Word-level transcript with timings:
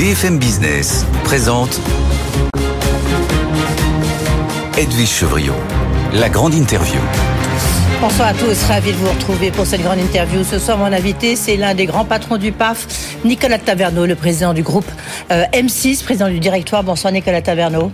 BFM 0.00 0.38
Business 0.38 1.04
présente 1.24 1.78
Edwige 4.78 5.10
Chevriot, 5.10 5.52
la 6.14 6.30
grande 6.30 6.54
interview. 6.54 6.98
Bonsoir 8.00 8.28
à 8.28 8.32
tous, 8.32 8.64
ravi 8.64 8.92
de 8.92 8.96
vous 8.96 9.10
retrouver 9.10 9.50
pour 9.50 9.66
cette 9.66 9.82
grande 9.82 9.98
interview. 9.98 10.42
Ce 10.42 10.58
soir, 10.58 10.78
mon 10.78 10.86
invité, 10.86 11.36
c'est 11.36 11.58
l'un 11.58 11.74
des 11.74 11.84
grands 11.84 12.06
patrons 12.06 12.38
du 12.38 12.50
PAF, 12.50 12.86
Nicolas 13.26 13.58
Taverneau, 13.58 14.06
le 14.06 14.14
président 14.14 14.54
du 14.54 14.62
groupe 14.62 14.90
euh, 15.30 15.44
M6, 15.52 16.02
président 16.02 16.30
du 16.30 16.40
directoire. 16.40 16.82
Bonsoir 16.82 17.12
Nicolas 17.12 17.42
Taverneau. 17.42 17.92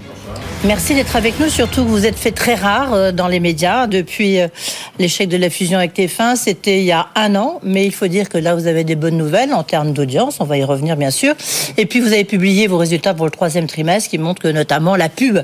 Merci 0.64 0.94
d'être 0.94 1.16
avec 1.16 1.38
nous, 1.38 1.48
surtout 1.48 1.84
que 1.84 1.90
vous 1.90 2.06
êtes 2.06 2.18
fait 2.18 2.30
très 2.30 2.54
rare 2.54 2.94
euh, 2.94 3.12
dans 3.12 3.28
les 3.28 3.40
médias 3.40 3.86
depuis 3.86 4.40
euh, 4.40 4.48
l'échec 4.98 5.28
de 5.28 5.36
la 5.36 5.50
fusion 5.50 5.78
avec 5.78 5.94
TF1. 5.96 6.36
C'était 6.36 6.78
il 6.78 6.84
y 6.84 6.92
a 6.92 7.08
un 7.14 7.34
an, 7.36 7.60
mais 7.62 7.86
il 7.86 7.92
faut 7.92 8.06
dire 8.06 8.28
que 8.28 8.38
là, 8.38 8.54
vous 8.54 8.66
avez 8.66 8.84
des 8.84 8.96
bonnes 8.96 9.16
nouvelles 9.16 9.52
en 9.52 9.62
termes 9.62 9.92
d'audience. 9.92 10.38
On 10.40 10.44
va 10.44 10.58
y 10.58 10.64
revenir, 10.64 10.96
bien 10.96 11.10
sûr. 11.10 11.34
Et 11.76 11.86
puis, 11.86 12.00
vous 12.00 12.12
avez 12.12 12.24
publié 12.24 12.66
vos 12.66 12.78
résultats 12.78 13.14
pour 13.14 13.24
le 13.24 13.30
troisième 13.30 13.66
trimestre 13.66 14.10
qui 14.10 14.18
montrent 14.18 14.42
que 14.42 14.48
notamment 14.48 14.96
la 14.96 15.08
pub 15.08 15.38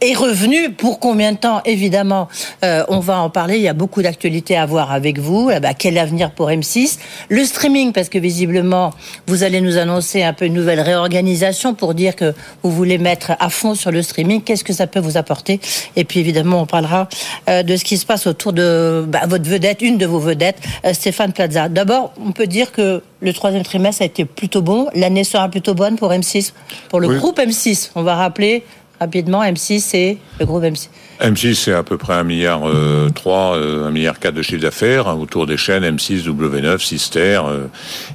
est 0.00 0.14
revenue. 0.14 0.70
Pour 0.70 1.00
combien 1.00 1.32
de 1.32 1.38
temps? 1.38 1.62
Évidemment, 1.64 2.28
euh, 2.64 2.84
on 2.88 3.00
va 3.00 3.20
en 3.20 3.30
parler. 3.30 3.56
Il 3.56 3.62
y 3.62 3.68
a 3.68 3.74
beaucoup 3.74 4.02
d'actualités 4.02 4.56
à 4.56 4.66
voir 4.66 4.92
avec 4.92 5.18
vous. 5.18 5.50
Eh 5.54 5.60
ben, 5.60 5.74
quel 5.78 5.98
avenir 5.98 6.30
pour 6.30 6.50
M6 6.50 6.98
Le 7.28 7.44
streaming, 7.44 7.92
parce 7.92 8.08
que 8.08 8.18
visiblement, 8.18 8.92
vous 9.26 9.42
allez 9.42 9.60
nous 9.60 9.78
annoncer 9.78 10.22
un 10.22 10.32
peu 10.32 10.44
une 10.44 10.54
nouvelle 10.54 10.80
réorganisation 10.80 11.74
pour 11.74 11.94
dire 11.94 12.16
que 12.16 12.34
vous 12.62 12.70
voulez 12.70 12.98
mettre 12.98 13.32
à 13.40 13.48
fond 13.48 13.74
sur 13.74 13.90
le 13.90 14.02
streaming 14.02 14.42
qu'est-ce 14.42 14.64
que 14.64 14.72
ça 14.72 14.86
peut 14.86 15.00
vous 15.00 15.16
apporter? 15.16 15.60
Et 15.96 16.04
puis 16.04 16.20
évidemment, 16.20 16.62
on 16.62 16.66
parlera 16.66 17.08
euh, 17.48 17.62
de 17.62 17.76
ce 17.76 17.84
qui 17.84 17.98
se 17.98 18.06
passe 18.06 18.26
autour 18.26 18.52
de 18.52 18.85
bah, 19.06 19.22
votre 19.26 19.48
vedette, 19.48 19.82
une 19.82 19.98
de 19.98 20.06
vos 20.06 20.18
vedettes, 20.18 20.58
euh, 20.84 20.92
Stéphane 20.92 21.32
Plaza. 21.32 21.68
D'abord, 21.68 22.12
on 22.24 22.32
peut 22.32 22.46
dire 22.46 22.72
que 22.72 23.02
le 23.20 23.32
troisième 23.32 23.62
trimestre 23.62 24.02
a 24.02 24.04
été 24.06 24.24
plutôt 24.24 24.62
bon. 24.62 24.88
L'année 24.94 25.24
sera 25.24 25.48
plutôt 25.48 25.74
bonne 25.74 25.96
pour 25.96 26.10
M6, 26.10 26.52
pour 26.88 27.00
le 27.00 27.08
groupe 27.08 27.38
M6. 27.38 27.90
On 27.94 28.02
va 28.02 28.16
rappeler 28.16 28.64
rapidement, 29.00 29.42
M6 29.42 29.80
c'est 29.80 30.18
le 30.38 30.46
groupe 30.46 30.62
M6. 30.62 30.88
M6, 31.20 31.54
c'est 31.54 31.72
à 31.72 31.82
peu 31.82 31.96
près 31.96 32.14
un 32.14 32.24
milliard 32.24 32.68
euh, 32.68 33.08
3, 33.10 33.56
euh, 33.56 33.88
un 33.88 33.90
milliard 33.90 34.18
4 34.18 34.34
de 34.34 34.42
chiffre 34.42 34.62
d'affaires 34.62 35.08
hein, 35.08 35.18
autour 35.20 35.46
des 35.46 35.56
chaînes 35.56 35.84
M6, 35.84 36.24
W9, 36.24 36.78
Sister 36.78 37.40
euh, 37.46 37.66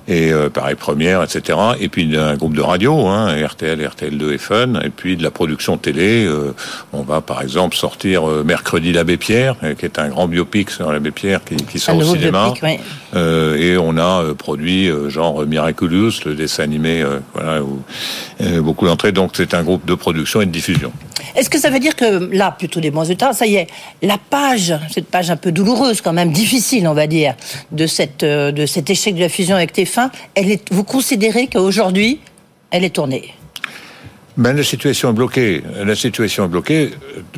et 0.07 0.31
euh, 0.31 0.49
Paris 0.49 0.75
Première, 0.75 1.23
etc. 1.23 1.57
Et 1.79 1.89
puis 1.89 2.15
un 2.17 2.35
groupe 2.35 2.55
de 2.55 2.61
radio, 2.61 3.07
hein, 3.07 3.35
RTL, 3.45 3.79
RTL2 3.79 4.33
et 4.33 4.37
Fun. 4.37 4.79
Et 4.83 4.89
puis 4.89 5.17
de 5.17 5.23
la 5.23 5.31
production 5.31 5.77
télé. 5.77 6.25
Euh, 6.25 6.53
on 6.93 7.01
va 7.01 7.21
par 7.21 7.41
exemple 7.41 7.75
sortir 7.75 8.29
euh, 8.29 8.43
mercredi 8.43 8.93
l'abbé 8.93 9.17
Pierre, 9.17 9.55
qui 9.77 9.85
est 9.85 9.99
un 9.99 10.09
grand 10.09 10.27
biopic 10.27 10.69
sur 10.69 10.91
l'abbé 10.91 11.11
Pierre 11.11 11.43
qui, 11.43 11.55
qui 11.55 11.79
sort 11.79 11.97
au 11.97 12.03
cinéma. 12.03 12.51
Biopic, 12.51 12.63
oui. 12.63 13.19
et 13.59 13.77
on 13.77 13.97
a 13.97 14.33
produit 14.37 14.89
genre 15.07 15.45
Miraculous, 15.45 16.11
le 16.25 16.35
dessin 16.35 16.63
animé, 16.63 17.03
voilà, 17.33 17.61
où, 17.61 17.81
beaucoup 18.61 18.85
d'entrées. 18.85 19.11
Donc 19.11 19.31
c'est 19.33 19.53
un 19.53 19.63
groupe 19.63 19.85
de 19.85 19.95
production 19.95 20.41
et 20.41 20.45
de 20.45 20.51
diffusion. 20.51 20.91
Est-ce 21.35 21.49
que 21.49 21.59
ça 21.59 21.69
veut 21.69 21.79
dire 21.79 21.95
que 21.95 22.29
là, 22.33 22.55
plutôt 22.57 22.79
des 22.79 22.91
bons 22.91 23.01
résultats, 23.01 23.33
ça 23.33 23.45
y 23.45 23.55
est, 23.55 23.67
la 24.01 24.17
page, 24.17 24.73
cette 24.93 25.07
page 25.07 25.29
un 25.29 25.37
peu 25.37 25.51
douloureuse, 25.51 26.01
quand 26.01 26.13
même 26.13 26.31
difficile, 26.31 26.87
on 26.87 26.93
va 26.93 27.07
dire, 27.07 27.35
de, 27.71 27.85
de 28.51 28.65
cet 28.65 28.89
échec 28.89 29.15
de 29.15 29.21
la 29.21 29.29
fusion 29.29 29.55
avec 29.55 29.75
TF1, 29.75 30.09
elle 30.35 30.51
est, 30.51 30.73
vous 30.73 30.83
considérez 30.83 31.47
qu'aujourd'hui, 31.47 32.19
elle 32.71 32.83
est 32.83 32.95
tournée? 32.95 33.33
Ben, 34.37 34.55
la 34.55 34.63
situation 34.63 35.09
est 35.09 35.13
bloquée. 35.13 35.63
La 35.83 35.95
situation 35.95 36.45
est 36.45 36.47
bloquée, 36.47 36.91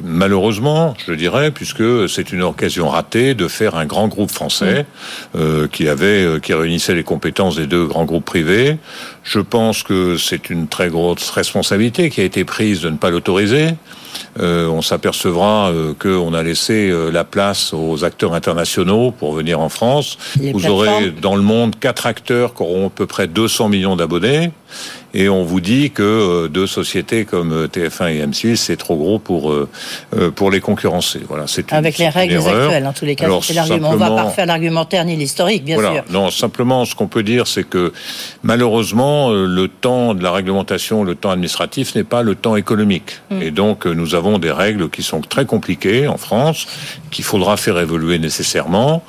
malheureusement, 0.04 0.96
je 1.08 1.14
dirais, 1.14 1.52
puisque 1.52 2.10
c'est 2.10 2.32
une 2.32 2.44
occasion 2.44 2.90
ratée 2.90 3.34
de 3.34 3.48
faire 3.48 3.76
un 3.76 3.86
grand 3.86 4.08
groupe 4.08 4.32
français 4.32 4.84
mmh. 4.84 5.38
euh, 5.38 5.68
qui 5.68 5.88
avait, 5.88 6.24
euh, 6.24 6.40
qui 6.40 6.54
réunissait 6.54 6.94
les 6.94 7.04
compétences 7.04 7.56
des 7.56 7.68
deux 7.68 7.86
grands 7.86 8.06
groupes 8.06 8.26
privés. 8.26 8.78
Je 9.24 9.40
pense 9.40 9.84
que 9.84 10.18
c'est 10.18 10.50
une 10.50 10.68
très 10.68 10.90
grosse 10.90 11.30
responsabilité 11.30 12.10
qui 12.10 12.22
a 12.22 12.24
été 12.24 12.46
prise 12.46 12.82
de 12.82 12.90
ne 12.90 12.98
pas 12.98 13.10
l'autoriser. 13.10 13.70
Euh, 14.40 14.68
on 14.68 14.82
s'apercevra 14.82 15.72
euh, 15.72 15.94
qu'on 15.94 16.34
a 16.34 16.42
laissé 16.42 16.90
euh, 16.90 17.12
la 17.12 17.24
place 17.24 17.74
aux 17.74 18.04
acteurs 18.04 18.34
internationaux 18.34 19.12
pour 19.12 19.34
venir 19.34 19.60
en 19.60 19.70
France. 19.70 20.18
Les 20.40 20.52
vous 20.52 20.66
aurez 20.66 21.12
dans 21.12 21.36
le 21.36 21.44
monde 21.44 21.76
quatre 21.80 22.08
acteurs 22.08 22.56
qui 22.56 22.64
auront 22.64 22.88
à 22.88 22.90
peu 22.90 23.06
près 23.06 23.28
200 23.28 23.70
millions 23.70 23.96
d'abonnés. 23.96 24.52
Et 25.14 25.30
on 25.30 25.44
vous 25.44 25.62
dit 25.62 25.92
que 25.92 26.02
euh, 26.02 26.48
deux 26.48 26.66
sociétés 26.66 27.26
comme 27.26 27.68
TF1 27.68 28.14
et 28.14 28.26
M6, 28.26 28.56
c'est 28.56 28.78
trop 28.78 28.96
gros 28.96 29.20
pour 29.20 29.52
euh, 29.52 29.70
pour 30.36 30.50
les 30.50 30.60
concurrencer. 30.60 31.22
Voilà, 31.28 31.46
c'est 31.48 31.72
avec 31.72 31.98
les 31.98 32.10
règles 32.10 32.38
actuelles, 32.38 32.88
en 32.88 32.94
tous 32.94 33.06
les 33.06 33.16
cas. 33.16 33.28
c'est 33.42 33.54
l'argument. 33.54 33.92
On 33.92 33.96
va 33.96 34.10
pas 34.10 34.24
refaire 34.24 34.46
l'argumentaire 34.46 35.06
ni 35.06 35.16
l'historique, 35.16 35.64
bien 35.64 35.76
voilà. 35.76 35.94
sûr. 35.94 36.04
Non, 36.10 36.32
simplement, 36.32 36.86
ce 36.86 36.96
qu'on 36.96 37.08
peut 37.08 37.24
dire, 37.24 37.48
c'est 37.48 37.68
que 37.68 37.94
malheureusement, 38.42 39.32
le 39.32 39.68
temps 39.68 40.14
de 40.14 40.24
la 40.24 40.32
réglementation, 40.32 41.04
le 41.04 41.16
temps 41.16 41.32
administratif 41.32 41.96
n'est 41.96 42.04
pas 42.04 42.24
le 42.24 42.36
temps 42.36 42.56
économique. 42.56 43.22
Mm. 43.30 43.42
Et 43.42 43.52
donc, 43.52 43.86
nous 43.86 44.16
avons 44.16 44.40
des 44.40 44.52
règles 44.52 44.90
qui 44.90 45.04
sont 45.04 45.22
très 45.22 45.46
compliquées 45.46 46.08
en 46.08 46.18
France, 46.18 46.66
qu'il 47.12 47.24
faudra 47.24 47.58
faire 47.58 47.80
évoluer 47.80 48.20
nécessairement 48.20 49.04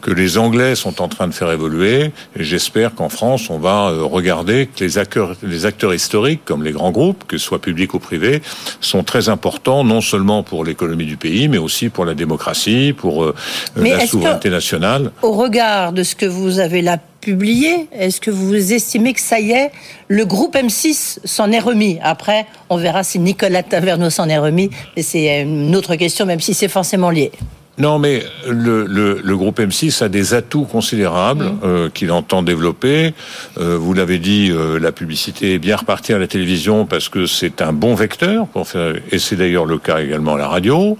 que 0.00 0.10
les 0.10 0.38
Anglais 0.38 0.74
sont 0.74 1.02
en 1.02 1.08
train 1.08 1.28
de 1.28 1.34
faire 1.34 1.50
évoluer. 1.50 2.12
Et 2.38 2.44
j'espère 2.44 2.94
qu'en 2.94 3.08
France, 3.08 3.50
on 3.50 3.58
va 3.58 3.90
regarder 3.90 4.66
que 4.66 4.84
les 4.84 4.98
acteurs, 4.98 5.36
les 5.42 5.66
acteurs 5.66 5.94
historiques, 5.94 6.42
comme 6.44 6.62
les 6.62 6.72
grands 6.72 6.90
groupes, 6.90 7.24
que 7.26 7.38
ce 7.38 7.44
soit 7.44 7.60
publics 7.60 7.94
ou 7.94 7.98
privés, 7.98 8.42
sont 8.80 9.02
très 9.02 9.28
importants, 9.28 9.84
non 9.84 10.00
seulement 10.00 10.42
pour 10.42 10.64
l'économie 10.64 11.06
du 11.06 11.16
pays, 11.16 11.48
mais 11.48 11.58
aussi 11.58 11.88
pour 11.88 12.04
la 12.04 12.14
démocratie, 12.14 12.94
pour 12.96 13.24
euh, 13.24 13.34
la 13.76 14.06
souveraineté 14.06 14.50
nationale. 14.50 15.10
Au 15.22 15.32
regard 15.32 15.92
de 15.92 16.02
ce 16.02 16.14
que 16.14 16.26
vous 16.26 16.58
avez 16.58 16.82
là 16.82 16.98
publié, 17.20 17.88
est-ce 17.92 18.20
que 18.20 18.30
vous 18.30 18.72
estimez 18.72 19.12
que 19.12 19.20
ça 19.20 19.40
y 19.40 19.50
est, 19.50 19.72
le 20.06 20.24
groupe 20.24 20.54
M6 20.54 21.18
s'en 21.24 21.50
est 21.50 21.58
remis? 21.58 21.98
Après, 22.02 22.46
on 22.70 22.76
verra 22.76 23.02
si 23.02 23.18
Nicolas 23.18 23.64
Taverneau 23.64 24.10
s'en 24.10 24.28
est 24.28 24.38
remis, 24.38 24.70
mais 24.96 25.02
c'est 25.02 25.42
une 25.42 25.74
autre 25.74 25.96
question, 25.96 26.24
même 26.24 26.40
si 26.40 26.54
c'est 26.54 26.68
forcément 26.68 27.10
lié. 27.10 27.32
Non, 27.78 27.98
mais 27.98 28.24
le, 28.48 28.86
le, 28.86 29.20
le, 29.22 29.36
groupe 29.36 29.60
M6 29.60 30.02
a 30.02 30.08
des 30.08 30.32
atouts 30.32 30.64
considérables 30.64 31.44
mmh. 31.44 31.58
euh, 31.62 31.90
qu'il 31.90 32.10
entend 32.10 32.42
développer. 32.42 33.12
Euh, 33.58 33.76
vous 33.76 33.92
l'avez 33.92 34.18
dit, 34.18 34.50
euh, 34.50 34.78
la 34.78 34.92
publicité 34.92 35.52
est 35.54 35.58
bien 35.58 35.76
repartie 35.76 36.14
à 36.14 36.18
la 36.18 36.26
télévision 36.26 36.86
parce 36.86 37.10
que 37.10 37.26
c'est 37.26 37.60
un 37.60 37.74
bon 37.74 37.94
vecteur 37.94 38.46
pour 38.46 38.66
faire, 38.66 38.94
et 39.10 39.18
c'est 39.18 39.36
d'ailleurs 39.36 39.66
le 39.66 39.76
cas 39.76 40.00
également 40.00 40.36
à 40.36 40.38
la 40.38 40.48
radio. 40.48 40.96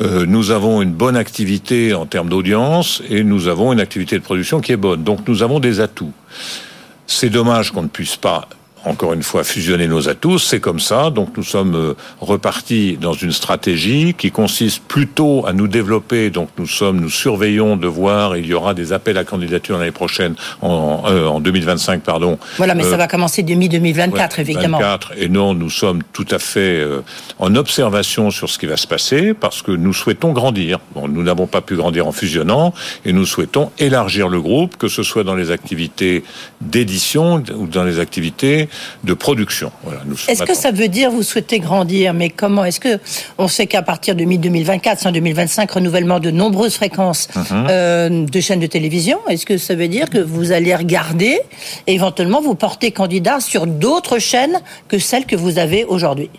Euh, 0.00 0.24
nous 0.24 0.52
avons 0.52 0.82
une 0.82 0.92
bonne 0.92 1.16
activité 1.16 1.94
en 1.94 2.06
termes 2.06 2.28
d'audience 2.28 3.02
et 3.10 3.24
nous 3.24 3.48
avons 3.48 3.72
une 3.72 3.80
activité 3.80 4.16
de 4.16 4.22
production 4.22 4.60
qui 4.60 4.70
est 4.70 4.76
bonne. 4.76 5.02
Donc 5.02 5.26
nous 5.26 5.42
avons 5.42 5.58
des 5.58 5.80
atouts. 5.80 6.12
C'est 7.08 7.30
dommage 7.30 7.72
qu'on 7.72 7.82
ne 7.82 7.88
puisse 7.88 8.16
pas 8.16 8.48
encore 8.84 9.12
une 9.12 9.22
fois, 9.22 9.44
fusionner 9.44 9.88
nos 9.88 10.08
atouts. 10.08 10.38
C'est 10.38 10.60
comme 10.60 10.80
ça. 10.80 11.10
Donc, 11.10 11.36
nous 11.36 11.42
sommes 11.42 11.94
repartis 12.20 12.98
dans 13.00 13.12
une 13.12 13.32
stratégie 13.32 14.14
qui 14.14 14.30
consiste 14.30 14.82
plutôt 14.82 15.46
à 15.46 15.52
nous 15.52 15.68
développer. 15.68 16.30
Donc, 16.30 16.48
nous 16.58 16.66
sommes, 16.66 17.00
nous 17.00 17.10
surveillons 17.10 17.76
de 17.76 17.86
voir. 17.86 18.36
Il 18.36 18.46
y 18.46 18.54
aura 18.54 18.74
des 18.74 18.92
appels 18.92 19.18
à 19.18 19.24
candidature 19.24 19.78
l'année 19.78 19.90
prochaine, 19.92 20.34
en, 20.62 21.02
euh, 21.06 21.26
en 21.26 21.40
2025, 21.40 22.02
pardon. 22.02 22.38
Voilà, 22.56 22.74
mais 22.74 22.84
euh, 22.84 22.90
ça 22.90 22.96
va 22.96 23.06
commencer 23.06 23.42
demi 23.42 23.68
2024, 23.68 24.36
ouais, 24.36 24.42
évidemment. 24.42 24.78
2024. 24.78 25.12
Et 25.18 25.28
non, 25.28 25.54
nous 25.54 25.70
sommes 25.70 26.02
tout 26.12 26.26
à 26.30 26.38
fait 26.38 26.80
euh, 26.80 27.00
en 27.38 27.54
observation 27.56 28.30
sur 28.30 28.50
ce 28.50 28.58
qui 28.58 28.66
va 28.66 28.76
se 28.76 28.86
passer 28.86 29.34
parce 29.34 29.62
que 29.62 29.72
nous 29.72 29.92
souhaitons 29.92 30.32
grandir. 30.32 30.80
Bon, 30.94 31.08
nous 31.08 31.22
n'avons 31.22 31.46
pas 31.46 31.60
pu 31.60 31.76
grandir 31.76 32.06
en 32.06 32.12
fusionnant 32.12 32.74
et 33.04 33.12
nous 33.12 33.26
souhaitons 33.26 33.70
élargir 33.78 34.28
le 34.28 34.40
groupe, 34.40 34.76
que 34.76 34.88
ce 34.88 35.02
soit 35.02 35.24
dans 35.24 35.34
les 35.34 35.50
activités 35.50 36.24
d'édition 36.60 37.42
ou 37.54 37.66
dans 37.66 37.84
les 37.84 37.98
activités 37.98 38.68
de 39.04 39.14
production. 39.14 39.70
Voilà, 39.82 40.00
est-ce 40.28 40.42
que 40.42 40.54
ça 40.54 40.70
veut 40.70 40.88
dire 40.88 41.10
vous 41.10 41.22
souhaitez 41.22 41.58
grandir 41.58 42.14
Mais 42.14 42.30
comment 42.30 42.64
Est-ce 42.64 42.80
que 42.80 42.98
on 43.38 43.48
sait 43.48 43.66
qu'à 43.66 43.82
partir 43.82 44.14
de 44.14 44.24
mi-2024, 44.24 45.08
en 45.08 45.12
2025, 45.12 45.70
renouvellement 45.70 46.20
de 46.20 46.30
nombreuses 46.30 46.74
fréquences 46.74 47.28
mm 47.34 47.40
-hmm. 47.40 47.66
euh, 47.70 48.26
de 48.26 48.40
chaînes 48.40 48.60
de 48.60 48.66
télévision 48.66 49.18
Est-ce 49.28 49.46
que 49.46 49.56
ça 49.58 49.74
veut 49.74 49.88
dire 49.88 50.06
que 50.14 50.18
vous 50.18 50.52
allez 50.52 50.74
regarder 50.74 51.34
et 51.86 51.94
éventuellement 51.94 52.40
vous 52.40 52.56
porter 52.66 52.90
candidat 52.92 53.40
sur 53.40 53.66
d'autres 53.66 54.18
chaînes 54.18 54.58
que 54.88 54.98
celles 54.98 55.26
que 55.26 55.36
vous 55.36 55.58
avez 55.58 55.84
aujourd'hui? 55.84 56.30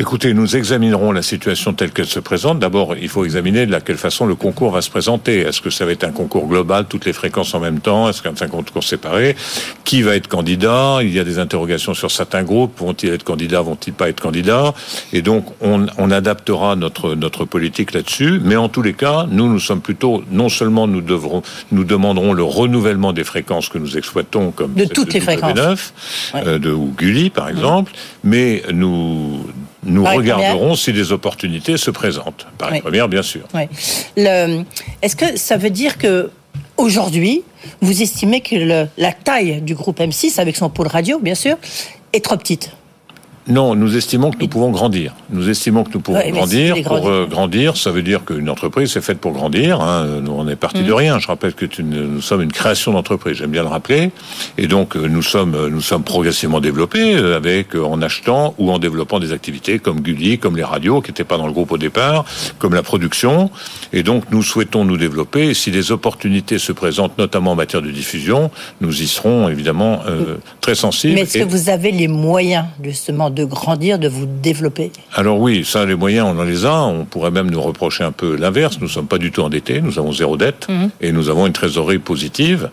Écoutez, 0.00 0.32
nous 0.32 0.56
examinerons 0.56 1.12
la 1.12 1.20
situation 1.20 1.74
telle 1.74 1.90
qu'elle 1.90 2.06
se 2.06 2.20
présente. 2.20 2.58
D'abord, 2.58 2.96
il 2.96 3.10
faut 3.10 3.26
examiner 3.26 3.66
de 3.66 3.78
quelle 3.80 3.98
façon 3.98 4.24
le 4.24 4.34
concours 4.34 4.70
va 4.70 4.80
se 4.80 4.88
présenter. 4.88 5.40
Est-ce 5.40 5.60
que 5.60 5.68
ça 5.68 5.84
va 5.84 5.92
être 5.92 6.04
un 6.04 6.10
concours 6.10 6.46
global, 6.46 6.86
toutes 6.88 7.04
les 7.04 7.12
fréquences 7.12 7.52
en 7.52 7.60
même 7.60 7.80
temps? 7.80 8.08
Est-ce 8.08 8.22
qu'un 8.22 8.32
un 8.40 8.48
concours 8.48 8.82
séparé? 8.82 9.36
Qui 9.84 10.00
va 10.00 10.16
être 10.16 10.26
candidat? 10.26 11.00
Il 11.02 11.12
y 11.12 11.18
a 11.18 11.24
des 11.24 11.38
interrogations 11.38 11.92
sur 11.92 12.10
certains 12.10 12.44
groupes. 12.44 12.80
Vont-ils 12.80 13.10
être 13.10 13.24
candidats? 13.24 13.60
Vont-ils 13.60 13.92
pas 13.92 14.08
être 14.08 14.22
candidats? 14.22 14.72
Et 15.12 15.20
donc, 15.20 15.44
on, 15.60 15.84
on 15.98 16.10
adaptera 16.10 16.76
notre, 16.76 17.14
notre 17.14 17.44
politique 17.44 17.92
là-dessus. 17.92 18.40
Mais 18.42 18.56
en 18.56 18.70
tous 18.70 18.80
les 18.80 18.94
cas, 18.94 19.26
nous, 19.30 19.52
nous 19.52 19.60
sommes 19.60 19.82
plutôt, 19.82 20.24
non 20.30 20.48
seulement 20.48 20.88
nous 20.88 21.02
devrons, 21.02 21.42
nous 21.72 21.84
demanderons 21.84 22.32
le 22.32 22.42
renouvellement 22.42 23.12
des 23.12 23.24
fréquences 23.24 23.68
que 23.68 23.76
nous 23.76 23.98
exploitons, 23.98 24.50
comme 24.50 24.72
de 24.72 24.86
toutes 24.86 25.12
les 25.12 25.20
fréquences, 25.20 25.54
9, 25.54 25.92
ouais. 26.36 26.42
euh, 26.46 26.58
de 26.58 26.72
ou 26.72 26.94
Gulli, 26.96 27.28
par 27.28 27.50
exemple, 27.50 27.92
mmh. 27.92 28.30
mais 28.30 28.62
nous 28.72 29.44
nous 29.84 30.04
Paris 30.04 30.18
regarderons 30.18 30.58
première. 30.58 30.76
si 30.76 30.92
des 30.92 31.12
opportunités 31.12 31.76
se 31.76 31.90
présentent. 31.90 32.46
Par 32.58 32.72
oui. 32.72 32.80
première, 32.80 33.08
bien 33.08 33.22
sûr. 33.22 33.42
Oui. 33.54 33.62
Est-ce 35.02 35.16
que 35.16 35.36
ça 35.36 35.56
veut 35.56 35.70
dire 35.70 35.98
que 35.98 36.30
aujourd'hui, 36.76 37.42
vous 37.80 38.02
estimez 38.02 38.40
que 38.40 38.56
le, 38.56 38.88
la 38.96 39.12
taille 39.12 39.60
du 39.62 39.74
groupe 39.74 40.00
M6, 40.00 40.40
avec 40.40 40.56
son 40.56 40.70
pôle 40.70 40.88
radio, 40.88 41.18
bien 41.18 41.34
sûr, 41.34 41.56
est 42.12 42.24
trop 42.24 42.36
petite? 42.36 42.72
Non, 43.50 43.74
nous 43.74 43.96
estimons 43.96 44.30
que 44.30 44.38
nous 44.38 44.48
pouvons 44.48 44.70
grandir. 44.70 45.14
Nous 45.30 45.48
estimons 45.50 45.82
que 45.82 45.90
nous 45.94 46.00
pouvons 46.00 46.20
grandir. 46.30 46.76
Pour 46.84 47.08
euh, 47.08 47.26
grandir, 47.26 47.76
ça 47.76 47.90
veut 47.90 48.02
dire 48.02 48.24
qu'une 48.24 48.48
entreprise 48.48 48.92
c'est 48.92 49.00
faite 49.00 49.18
pour 49.18 49.32
grandir. 49.32 49.80
Hein. 49.80 50.20
Nous, 50.22 50.30
on 50.32 50.46
est 50.48 50.56
parti 50.56 50.82
de 50.82 50.92
mm. 50.92 50.94
rien. 50.94 51.18
Je 51.18 51.26
rappelle 51.26 51.54
que 51.54 51.66
nous 51.82 52.20
sommes 52.20 52.42
une 52.42 52.52
création 52.52 52.92
d'entreprise. 52.92 53.36
J'aime 53.36 53.50
bien 53.50 53.62
le 53.62 53.68
rappeler. 53.68 54.12
Et 54.56 54.68
donc, 54.68 54.96
euh, 54.96 55.08
nous 55.08 55.22
sommes, 55.22 55.54
euh, 55.56 55.68
nous 55.68 55.80
sommes 55.80 56.04
progressivement 56.04 56.60
développés 56.60 57.14
avec 57.14 57.74
en 57.74 58.00
achetant 58.02 58.54
ou 58.58 58.70
en 58.70 58.78
développant 58.78 59.18
des 59.18 59.32
activités 59.32 59.80
comme 59.80 60.00
Gulli, 60.00 60.38
comme 60.38 60.56
les 60.56 60.64
radios 60.64 61.00
qui 61.00 61.10
n'étaient 61.10 61.24
pas 61.24 61.36
dans 61.36 61.46
le 61.46 61.52
groupe 61.52 61.72
au 61.72 61.78
départ, 61.78 62.24
comme 62.58 62.74
la 62.74 62.82
production. 62.82 63.50
Et 63.92 64.04
donc, 64.04 64.24
nous 64.30 64.44
souhaitons 64.44 64.84
nous 64.84 64.96
développer. 64.96 65.48
Et 65.48 65.54
si 65.54 65.72
des 65.72 65.90
opportunités 65.90 66.58
se 66.58 66.72
présentent, 66.72 67.18
notamment 67.18 67.52
en 67.52 67.56
matière 67.56 67.82
de 67.82 67.90
diffusion, 67.90 68.50
nous 68.80 69.02
y 69.02 69.08
serons 69.08 69.48
évidemment 69.48 70.00
très 70.60 70.74
sensibles. 70.74 71.14
Mais 71.14 71.22
est-ce 71.22 71.38
que 71.38 71.44
vous 71.44 71.68
avez 71.68 71.90
les 71.90 72.08
moyens 72.08 72.66
justement 72.82 73.30
de 73.30 73.39
grandir, 73.44 73.98
de 73.98 74.08
vous 74.08 74.26
développer 74.26 74.92
Alors 75.14 75.38
oui, 75.38 75.64
ça, 75.64 75.84
les 75.84 75.94
moyens, 75.94 76.26
on 76.28 76.38
en 76.38 76.44
les 76.44 76.64
a. 76.64 76.82
On 76.82 77.04
pourrait 77.04 77.30
même 77.30 77.50
nous 77.50 77.60
reprocher 77.60 78.04
un 78.04 78.12
peu 78.12 78.36
l'inverse. 78.36 78.78
Nous 78.80 78.86
ne 78.86 78.92
sommes 78.92 79.06
pas 79.06 79.18
du 79.18 79.30
tout 79.30 79.42
endettés. 79.42 79.80
Nous 79.80 79.98
avons 79.98 80.12
zéro 80.12 80.36
dette 80.36 80.68
mhm. 80.68 80.90
et 81.00 81.12
nous 81.12 81.28
avons 81.28 81.46
une 81.46 81.52
trésorerie 81.52 81.98
positive. 81.98 82.70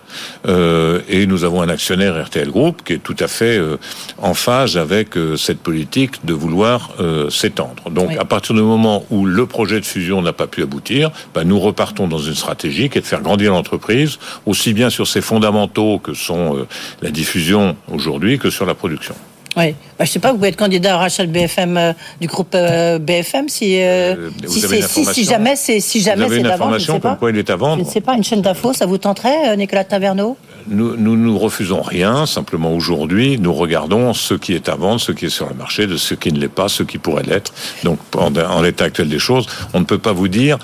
Euh, 0.47 1.01
et 1.09 1.25
nous 1.27 1.43
avons 1.43 1.61
un 1.61 1.69
actionnaire 1.69 2.23
RTL 2.25 2.49
Group 2.49 2.83
qui 2.85 2.93
est 2.93 2.97
tout 2.97 3.15
à 3.19 3.27
fait 3.27 3.57
euh, 3.57 3.77
en 4.17 4.33
phase 4.33 4.77
avec 4.77 5.17
euh, 5.17 5.35
cette 5.35 5.59
politique 5.59 6.25
de 6.25 6.33
vouloir 6.33 6.91
s'étendre. 7.29 7.89
Donc 7.89 8.11
à 8.17 8.25
partir 8.25 8.55
du 8.55 8.61
moment 8.61 9.05
où 9.09 9.25
le 9.25 9.45
projet 9.45 9.79
de 9.79 9.85
fusion 9.85 10.21
n'a 10.21 10.33
pas 10.33 10.47
pu 10.47 10.63
aboutir, 10.63 11.11
bah, 11.33 11.43
nous 11.43 11.59
repartons 11.59 12.07
dans 12.07 12.17
une 12.17 12.35
stratégie 12.35 12.89
qui 12.89 12.97
est 12.97 13.01
de 13.01 13.05
faire 13.05 13.21
grandir 13.21 13.51
l'entreprise, 13.51 14.19
aussi 14.45 14.73
bien 14.73 14.89
sur 14.89 15.07
ses 15.07 15.21
fondamentaux 15.21 15.99
que 15.99 16.13
sont 16.13 16.65
la 17.01 17.11
diffusion 17.11 17.75
aujourd'hui 17.91 18.39
que 18.39 18.49
sur 18.49 18.65
la 18.65 18.75
production. 18.75 19.15
Oui. 19.55 19.75
Bah, 19.97 20.05
je 20.05 20.11
sais 20.11 20.19
pas, 20.19 20.31
vous 20.31 20.37
pouvez 20.37 20.49
être 20.49 20.57
candidat 20.57 20.95
à 20.95 20.97
rachat 20.97 21.25
BFM 21.25 21.77
euh, 21.77 21.93
du 22.21 22.27
groupe 22.27 22.53
euh, 22.53 22.99
BFM 22.99 23.49
si 23.49 23.81
euh, 23.81 24.29
si, 24.45 24.61
si, 24.61 25.05
si, 25.05 25.23
jamais 25.23 25.55
c'est 25.55 25.79
si 25.79 26.01
jamais 26.01 26.27
c'est 26.29 26.41
d'avant. 26.41 26.69
Je 26.77 26.91
ne 26.91 26.97
sais 26.97 26.99
pas. 26.99 27.17
il 27.29 27.37
est 27.37 27.49
à 27.49 27.55
vendre. 27.55 27.81
Je 27.81 27.87
ne 27.87 27.91
sais 27.91 28.01
pas 28.01 28.15
une 28.15 28.23
chaîne 28.23 28.41
d'infos, 28.41 28.73
ça 28.73 28.85
vous 28.85 28.97
tenterait, 28.97 29.55
Nicolas 29.57 29.83
Taverneau? 29.83 30.37
Nous, 30.69 30.95
nous, 30.95 31.15
nous 31.15 31.37
refusons 31.37 31.81
rien. 31.81 32.25
Simplement 32.25 32.73
aujourd'hui, 32.73 33.37
nous 33.39 33.53
regardons 33.53 34.13
ce 34.13 34.33
qui 34.33 34.53
est 34.53 34.69
à 34.69 34.75
vendre, 34.75 34.99
ce 34.99 35.11
qui 35.11 35.25
est 35.25 35.29
sur 35.29 35.47
le 35.47 35.55
marché, 35.55 35.87
de 35.87 35.97
ce 35.97 36.13
qui 36.13 36.31
ne 36.31 36.39
l'est 36.39 36.47
pas, 36.47 36.69
ce 36.69 36.83
qui 36.83 36.97
pourrait 36.97 37.23
l'être. 37.23 37.53
Donc, 37.83 37.99
en, 38.15 38.35
en 38.35 38.61
l'état 38.61 38.85
actuel 38.85 39.09
des 39.09 39.19
choses, 39.19 39.47
on 39.73 39.79
ne 39.79 39.85
peut 39.85 39.97
pas 39.97 40.13
vous 40.13 40.27
dire 40.27 40.57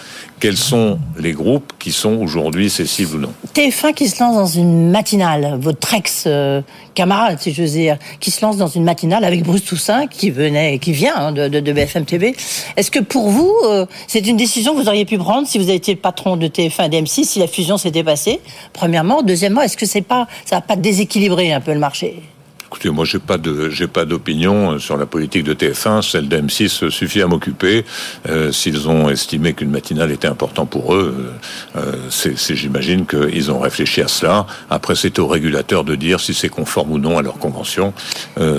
quels 0.43 0.57
sont 0.57 0.99
les 1.17 1.31
groupes 1.31 1.71
qui 1.79 1.93
sont 1.93 2.17
aujourd'hui 2.17 2.69
cessibles 2.69 3.15
ou 3.15 3.19
non. 3.19 3.33
TF1 3.55 3.93
qui 3.93 4.09
se 4.09 4.21
lance 4.21 4.35
dans 4.35 4.45
une 4.45 4.91
matinale, 4.91 5.57
votre 5.57 5.93
ex-camarade, 5.93 7.39
si 7.39 7.53
je 7.53 7.61
veux 7.61 7.69
dire, 7.69 7.97
qui 8.19 8.29
se 8.29 8.43
lance 8.43 8.57
dans 8.57 8.67
une 8.67 8.83
matinale 8.83 9.23
avec 9.23 9.43
Bruce 9.43 9.63
Toussaint, 9.63 10.07
qui 10.07 10.31
venait, 10.31 10.79
qui 10.79 10.91
vient 10.91 11.15
hein, 11.15 11.31
de, 11.31 11.47
de, 11.47 11.71
BFM 11.71 12.03
TV. 12.03 12.35
Est-ce 12.75 12.91
que 12.91 12.99
pour 12.99 13.29
vous, 13.29 13.53
euh, 13.63 13.85
c'est 14.07 14.27
une 14.27 14.35
décision 14.35 14.75
que 14.75 14.81
vous 14.81 14.89
auriez 14.89 15.05
pu 15.05 15.17
prendre 15.17 15.47
si 15.47 15.59
vous 15.59 15.69
été 15.69 15.93
le 15.93 15.99
patron 15.99 16.35
de 16.35 16.47
TF1 16.47 16.87
et 16.87 16.89
d'M6, 16.89 17.23
si 17.23 17.39
la 17.39 17.47
fusion 17.47 17.77
s'était 17.77 18.03
passée? 18.03 18.41
Premièrement. 18.73 19.21
Deuxièmement, 19.21 19.61
est-ce 19.61 19.77
que 19.77 19.85
c'est 19.93 20.01
pas, 20.01 20.27
ça 20.43 20.55
va 20.55 20.61
pas 20.61 20.75
déséquilibrer 20.75 21.53
un 21.53 21.61
peu 21.61 21.71
le 21.71 21.79
marché 21.79 22.23
Écoutez, 22.73 22.89
moi, 22.89 23.05
j'ai 23.05 23.19
pas 23.19 23.37
de, 23.37 23.69
j'ai 23.69 23.85
pas 23.85 24.03
d'opinion 24.03 24.71
euh, 24.71 24.79
sur 24.79 24.97
la 24.97 25.05
politique 25.05 25.43
de 25.43 25.53
TF1. 25.53 26.01
Celle 26.01 26.27
d'M6 26.27 26.89
suffit 26.89 27.21
à 27.21 27.27
m'occuper. 27.27 27.85
Euh, 28.27 28.51
s'ils 28.51 28.89
ont 28.89 29.11
estimé 29.11 29.53
qu'une 29.53 29.69
matinale 29.69 30.11
était 30.11 30.27
important 30.27 30.65
pour 30.65 30.95
eux, 30.95 31.35
euh, 31.75 31.91
c'est, 32.09 32.55
j'imagine 32.55 33.05
qu'ils 33.05 33.51
ont 33.51 33.59
réfléchi 33.59 34.01
à 34.01 34.07
cela. 34.07 34.47
Après, 34.71 34.95
c'est 34.95 35.19
au 35.19 35.27
régulateur 35.27 35.83
de 35.83 35.93
dire 35.93 36.19
si 36.19 36.33
c'est 36.33 36.49
conforme 36.49 36.93
ou 36.93 36.97
non 36.97 37.19
à 37.19 37.21
leur 37.21 37.37
convention. 37.37 37.93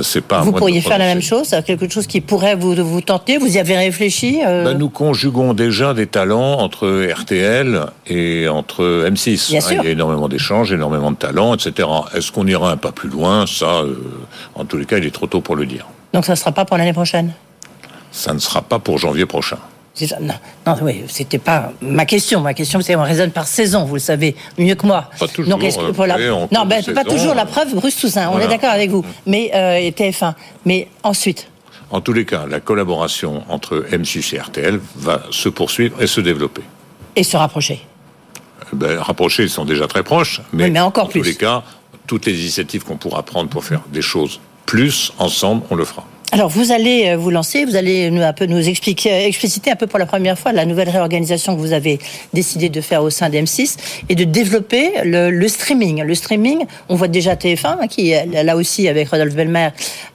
c'est 0.02 0.24
pas. 0.24 0.42
Vous 0.42 0.52
pourriez 0.52 0.80
faire 0.80 0.98
la 0.98 1.06
même 1.06 1.22
chose, 1.22 1.52
quelque 1.66 1.90
chose 1.90 2.06
qui 2.06 2.20
pourrait 2.20 2.54
vous 2.54 2.72
vous 2.84 3.00
tenter. 3.00 3.38
Vous 3.38 3.56
y 3.56 3.58
avez 3.58 3.76
réfléchi 3.76 4.38
ben, 4.44 4.78
Nous 4.78 4.90
conjuguons 4.90 5.54
déjà 5.54 5.92
des 5.92 6.06
talents 6.06 6.60
entre 6.60 7.04
RTL 7.12 7.80
et 8.06 8.46
entre 8.46 9.08
M6. 9.08 9.56
Hein, 9.56 9.68
il 9.72 9.84
y 9.84 9.88
a 9.88 9.90
énormément 9.90 10.28
d'échanges, 10.28 10.72
énormément 10.72 11.10
de 11.10 11.16
talents, 11.16 11.56
etc. 11.56 11.88
Est-ce 12.14 12.30
qu'on 12.30 12.46
ira 12.46 12.70
un 12.70 12.76
pas 12.76 12.92
plus 12.92 13.08
loin? 13.08 13.46
Ça. 13.48 13.82
Euh, 13.82 14.03
en 14.54 14.64
tous 14.64 14.76
les 14.76 14.86
cas, 14.86 14.98
il 14.98 15.04
est 15.06 15.14
trop 15.14 15.26
tôt 15.26 15.40
pour 15.40 15.56
le 15.56 15.66
dire. 15.66 15.86
Donc 16.12 16.24
ça 16.24 16.32
ne 16.32 16.36
sera 16.36 16.52
pas 16.52 16.64
pour 16.64 16.76
l'année 16.76 16.92
prochaine? 16.92 17.32
Ça 18.12 18.32
ne 18.32 18.38
sera 18.38 18.62
pas 18.62 18.78
pour 18.78 18.98
janvier 18.98 19.26
prochain. 19.26 19.58
Non, 20.20 20.34
non, 20.66 20.76
oui, 20.82 21.04
c'était 21.06 21.38
pas 21.38 21.72
ma 21.80 22.04
question. 22.04 22.40
Ma 22.40 22.52
question, 22.52 22.80
c'est 22.80 22.96
on 22.96 23.02
raisonne 23.02 23.30
par 23.30 23.46
saison, 23.46 23.84
vous 23.84 23.94
le 23.94 24.00
savez 24.00 24.34
mieux 24.58 24.74
que 24.74 24.86
moi. 24.86 25.08
Pas 25.18 25.28
toujours. 25.28 25.58
Euh, 25.62 26.46
non, 26.50 26.66
ben, 26.66 26.82
pas 26.82 27.04
toujours. 27.04 27.34
La 27.34 27.46
preuve, 27.46 27.74
Bruce 27.74 27.96
Toussaint, 27.96 28.28
on 28.32 28.40
est 28.40 28.48
d'accord 28.48 28.70
avec 28.70 28.90
vous. 28.90 29.04
Mais 29.26 29.52
euh, 29.54 29.90
TF1. 29.90 30.34
Mais 30.64 30.88
ensuite? 31.04 31.48
En 31.90 32.00
tous 32.00 32.12
les 32.12 32.24
cas, 32.24 32.44
la 32.48 32.58
collaboration 32.58 33.44
entre 33.48 33.86
M6 33.92 34.34
et 34.34 34.40
RTL 34.40 34.80
va 34.96 35.22
se 35.30 35.48
poursuivre 35.48 36.02
et 36.02 36.08
se 36.08 36.20
développer. 36.20 36.62
Et 37.14 37.22
se 37.22 37.36
rapprocher. 37.36 37.86
Ben, 38.72 38.98
rapprocher, 38.98 39.44
ils 39.44 39.50
sont 39.50 39.64
déjà 39.64 39.86
très 39.86 40.02
proches, 40.02 40.40
mais, 40.52 40.70
mais 40.70 40.80
encore 40.80 41.04
en 41.04 41.08
plus. 41.08 41.20
tous 41.20 41.26
les 41.26 41.34
cas, 41.36 41.62
toutes 42.06 42.26
les 42.26 42.38
initiatives 42.40 42.84
qu'on 42.84 42.96
pourra 42.96 43.22
prendre 43.22 43.48
pour 43.48 43.64
faire 43.64 43.82
des 43.92 44.02
choses 44.02 44.40
plus 44.66 45.12
ensemble, 45.18 45.62
on 45.70 45.74
le 45.74 45.84
fera. 45.84 46.06
Alors 46.34 46.48
vous 46.48 46.72
allez 46.72 47.10
euh, 47.10 47.16
vous 47.16 47.30
lancer, 47.30 47.64
vous 47.64 47.76
allez 47.76 48.08
un 48.08 48.32
peu 48.32 48.46
nous 48.46 48.68
expliquer, 48.68 49.12
euh, 49.12 49.26
expliciter 49.26 49.70
un 49.70 49.76
peu 49.76 49.86
pour 49.86 50.00
la 50.00 50.06
première 50.06 50.36
fois 50.36 50.50
la 50.50 50.66
nouvelle 50.66 50.88
réorganisation 50.88 51.54
que 51.54 51.60
vous 51.60 51.72
avez 51.72 52.00
décidé 52.32 52.68
de 52.70 52.80
faire 52.80 53.04
au 53.04 53.10
sein 53.10 53.28
d'M6 53.28 53.76
et 54.08 54.16
de 54.16 54.24
développer 54.24 54.94
le, 55.04 55.46
streaming. 55.46 56.02
Le 56.02 56.14
streaming, 56.16 56.66
on 56.88 56.96
voit 56.96 57.06
déjà 57.06 57.36
TF1 57.36 57.76
hein, 57.82 57.86
qui 57.86 58.14
là 58.32 58.56
aussi 58.56 58.88
avec 58.88 59.10
Rodolphe 59.10 59.36
Belmer 59.36 59.68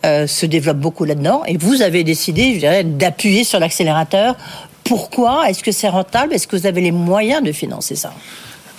euh, 0.06 0.28
se 0.28 0.46
développe 0.46 0.80
beaucoup 0.80 1.06
là-dedans 1.06 1.44
et 1.48 1.56
vous 1.56 1.82
avez 1.82 2.04
décidé, 2.04 2.56
je 2.56 2.60
dirais, 2.60 2.84
d'appuyer 2.84 3.46
sur 3.46 3.60
l'accélérateur. 3.60 4.36
Pourquoi? 4.84 5.50
Est-ce 5.50 5.64
que 5.64 5.72
c'est 5.72 5.88
rentable? 5.88 6.34
Est-ce 6.34 6.48
que 6.48 6.58
vous 6.58 6.66
avez 6.66 6.82
les 6.82 6.92
moyens 6.92 7.44
de 7.44 7.54
financer 7.54 7.96
ça? 7.96 8.12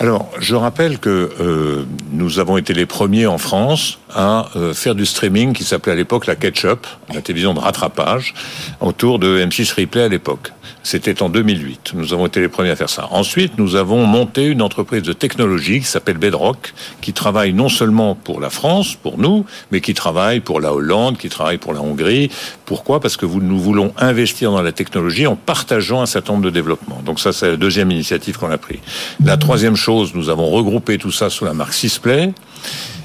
Alors, 0.01 0.31
je 0.39 0.55
rappelle 0.55 0.97
que 0.97 1.29
euh, 1.39 1.85
nous 2.11 2.39
avons 2.39 2.57
été 2.57 2.73
les 2.73 2.87
premiers 2.87 3.27
en 3.27 3.37
France 3.37 3.99
à 4.09 4.49
euh, 4.55 4.73
faire 4.73 4.95
du 4.95 5.05
streaming 5.05 5.53
qui 5.53 5.63
s'appelait 5.63 5.91
à 5.91 5.95
l'époque 5.95 6.25
la 6.25 6.35
Ketchup, 6.35 6.87
la 7.13 7.21
télévision 7.21 7.53
de 7.53 7.59
rattrapage, 7.59 8.33
autour 8.79 9.19
de 9.19 9.45
M6 9.45 9.79
Replay 9.79 10.01
à 10.01 10.07
l'époque. 10.07 10.53
C'était 10.81 11.21
en 11.21 11.29
2008. 11.29 11.91
Nous 11.93 12.13
avons 12.13 12.25
été 12.25 12.39
les 12.39 12.47
premiers 12.47 12.71
à 12.71 12.75
faire 12.75 12.89
ça. 12.89 13.09
Ensuite, 13.11 13.59
nous 13.59 13.75
avons 13.75 14.07
monté 14.07 14.47
une 14.47 14.63
entreprise 14.63 15.03
de 15.03 15.13
technologie 15.13 15.81
qui 15.81 15.85
s'appelle 15.85 16.17
Bedrock, 16.17 16.73
qui 17.01 17.13
travaille 17.13 17.53
non 17.53 17.69
seulement 17.69 18.15
pour 18.15 18.39
la 18.39 18.49
France, 18.49 18.95
pour 18.95 19.19
nous, 19.19 19.45
mais 19.71 19.81
qui 19.81 19.93
travaille 19.93 20.39
pour 20.39 20.59
la 20.59 20.73
Hollande, 20.73 21.19
qui 21.19 21.29
travaille 21.29 21.59
pour 21.59 21.73
la 21.73 21.81
Hongrie. 21.81 22.31
Pourquoi? 22.71 23.01
Parce 23.01 23.17
que 23.17 23.25
nous 23.25 23.59
voulons 23.59 23.93
investir 23.97 24.49
dans 24.49 24.61
la 24.61 24.71
technologie 24.71 25.27
en 25.27 25.35
partageant 25.35 26.01
un 26.01 26.05
certain 26.05 26.31
nombre 26.31 26.45
de 26.45 26.49
développements. 26.49 27.01
Donc 27.05 27.19
ça, 27.19 27.33
c'est 27.33 27.49
la 27.49 27.57
deuxième 27.57 27.91
initiative 27.91 28.37
qu'on 28.37 28.49
a 28.49 28.57
prise. 28.57 28.79
La 29.25 29.35
troisième 29.35 29.75
chose, 29.75 30.15
nous 30.15 30.29
avons 30.29 30.49
regroupé 30.49 30.97
tout 30.97 31.11
ça 31.11 31.29
sous 31.29 31.43
la 31.43 31.53
marque 31.53 31.73
Sisplay. 31.73 32.31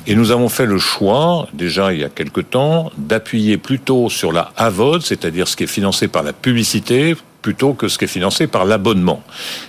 Et 0.06 0.14
nous 0.14 0.30
avons 0.30 0.48
fait 0.48 0.66
le 0.66 0.78
choix, 0.78 1.48
déjà 1.52 1.92
il 1.92 1.98
y 1.98 2.04
a 2.04 2.08
quelque 2.08 2.40
temps, 2.40 2.92
d'appuyer 2.96 3.56
plutôt 3.56 4.08
sur 4.08 4.30
la 4.30 4.52
AVOD, 4.56 5.02
c'est-à-dire 5.02 5.48
ce 5.48 5.56
qui 5.56 5.64
est 5.64 5.66
financé 5.66 6.06
par 6.06 6.22
la 6.22 6.32
publicité, 6.32 7.16
plutôt 7.46 7.74
que 7.74 7.86
ce 7.86 7.96
qui 7.96 8.06
est 8.06 8.08
financé 8.08 8.48
par 8.48 8.64
l'abonnement. 8.64 9.22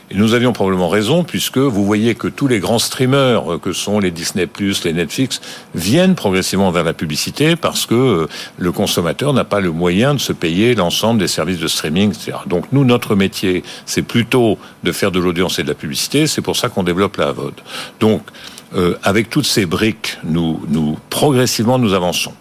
Et 0.09 0.15
nous 0.15 0.33
avions 0.33 0.51
probablement 0.51 0.89
raison, 0.89 1.23
puisque 1.23 1.59
vous 1.59 1.85
voyez 1.85 2.15
que 2.15 2.27
tous 2.27 2.47
les 2.47 2.57
grands 2.57 2.79
streamers, 2.79 3.53
euh, 3.53 3.59
que 3.59 3.71
sont 3.71 3.99
les 3.99 4.09
Disney+, 4.09 4.49
les 4.83 4.93
Netflix, 4.93 5.41
viennent 5.75 6.15
progressivement 6.15 6.71
vers 6.71 6.83
la 6.83 6.93
publicité, 6.93 7.55
parce 7.55 7.85
que 7.85 7.93
euh, 7.93 8.27
le 8.57 8.71
consommateur 8.71 9.31
n'a 9.31 9.43
pas 9.43 9.59
le 9.59 9.69
moyen 9.69 10.15
de 10.15 10.19
se 10.19 10.33
payer 10.33 10.73
l'ensemble 10.73 11.19
des 11.19 11.27
services 11.27 11.59
de 11.59 11.67
streaming, 11.67 12.09
etc. 12.09 12.39
Donc 12.47 12.65
nous, 12.71 12.83
notre 12.83 13.15
métier, 13.15 13.61
c'est 13.85 14.01
plutôt 14.01 14.57
de 14.81 14.91
faire 14.91 15.11
de 15.11 15.19
l'audience 15.19 15.59
et 15.59 15.63
de 15.63 15.67
la 15.67 15.75
publicité, 15.75 16.25
c'est 16.25 16.41
pour 16.41 16.55
ça 16.55 16.69
qu'on 16.69 16.81
développe 16.81 17.17
la 17.17 17.27
AVOD. 17.27 17.53
Donc, 17.99 18.23
euh, 18.75 18.95
avec 19.03 19.29
toutes 19.29 19.45
ces 19.45 19.67
briques, 19.67 20.17
nous 20.23 20.97
progressivement, 21.11 21.77
nous 21.77 21.93
avançons. 21.93 22.33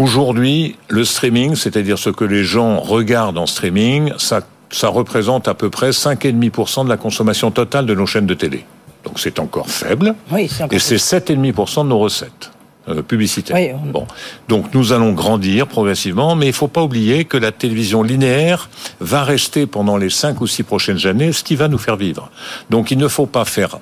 Aujourd'hui, 0.00 0.76
le 0.88 1.04
streaming, 1.04 1.54
c'est-à-dire 1.56 1.98
ce 1.98 2.08
que 2.08 2.24
les 2.24 2.42
gens 2.42 2.80
regardent 2.80 3.36
en 3.36 3.44
streaming, 3.44 4.12
ça, 4.16 4.40
ça 4.70 4.88
représente 4.88 5.46
à 5.46 5.52
peu 5.52 5.68
près 5.68 5.90
5,5% 5.90 6.84
de 6.84 6.88
la 6.88 6.96
consommation 6.96 7.50
totale 7.50 7.84
de 7.84 7.94
nos 7.94 8.06
chaînes 8.06 8.24
de 8.24 8.32
télé. 8.32 8.64
Donc 9.04 9.20
c'est 9.20 9.38
encore 9.38 9.68
faible. 9.68 10.14
Oui, 10.32 10.50
et 10.70 10.78
c'est 10.78 10.96
7,5% 10.96 11.84
de 11.84 11.88
nos 11.88 11.98
recettes. 11.98 12.50
Euh, 12.88 13.02
publicitaires. 13.02 13.76
Bon, 13.76 14.06
donc 14.48 14.72
nous 14.72 14.94
allons 14.94 15.12
grandir 15.12 15.66
progressivement, 15.66 16.34
mais 16.34 16.46
il 16.46 16.50
ne 16.50 16.54
faut 16.54 16.66
pas 16.66 16.82
oublier 16.82 17.26
que 17.26 17.36
la 17.36 17.52
télévision 17.52 18.02
linéaire 18.02 18.70
va 19.00 19.22
rester 19.22 19.66
pendant 19.66 19.98
les 19.98 20.08
cinq 20.08 20.40
ou 20.40 20.46
six 20.46 20.62
prochaines 20.62 21.06
années 21.06 21.32
ce 21.32 21.44
qui 21.44 21.56
va 21.56 21.68
nous 21.68 21.76
faire 21.76 21.96
vivre. 21.96 22.30
Donc 22.70 22.90
il 22.90 22.96
ne 22.96 23.06
faut 23.06 23.26
pas 23.26 23.44
faire 23.44 23.80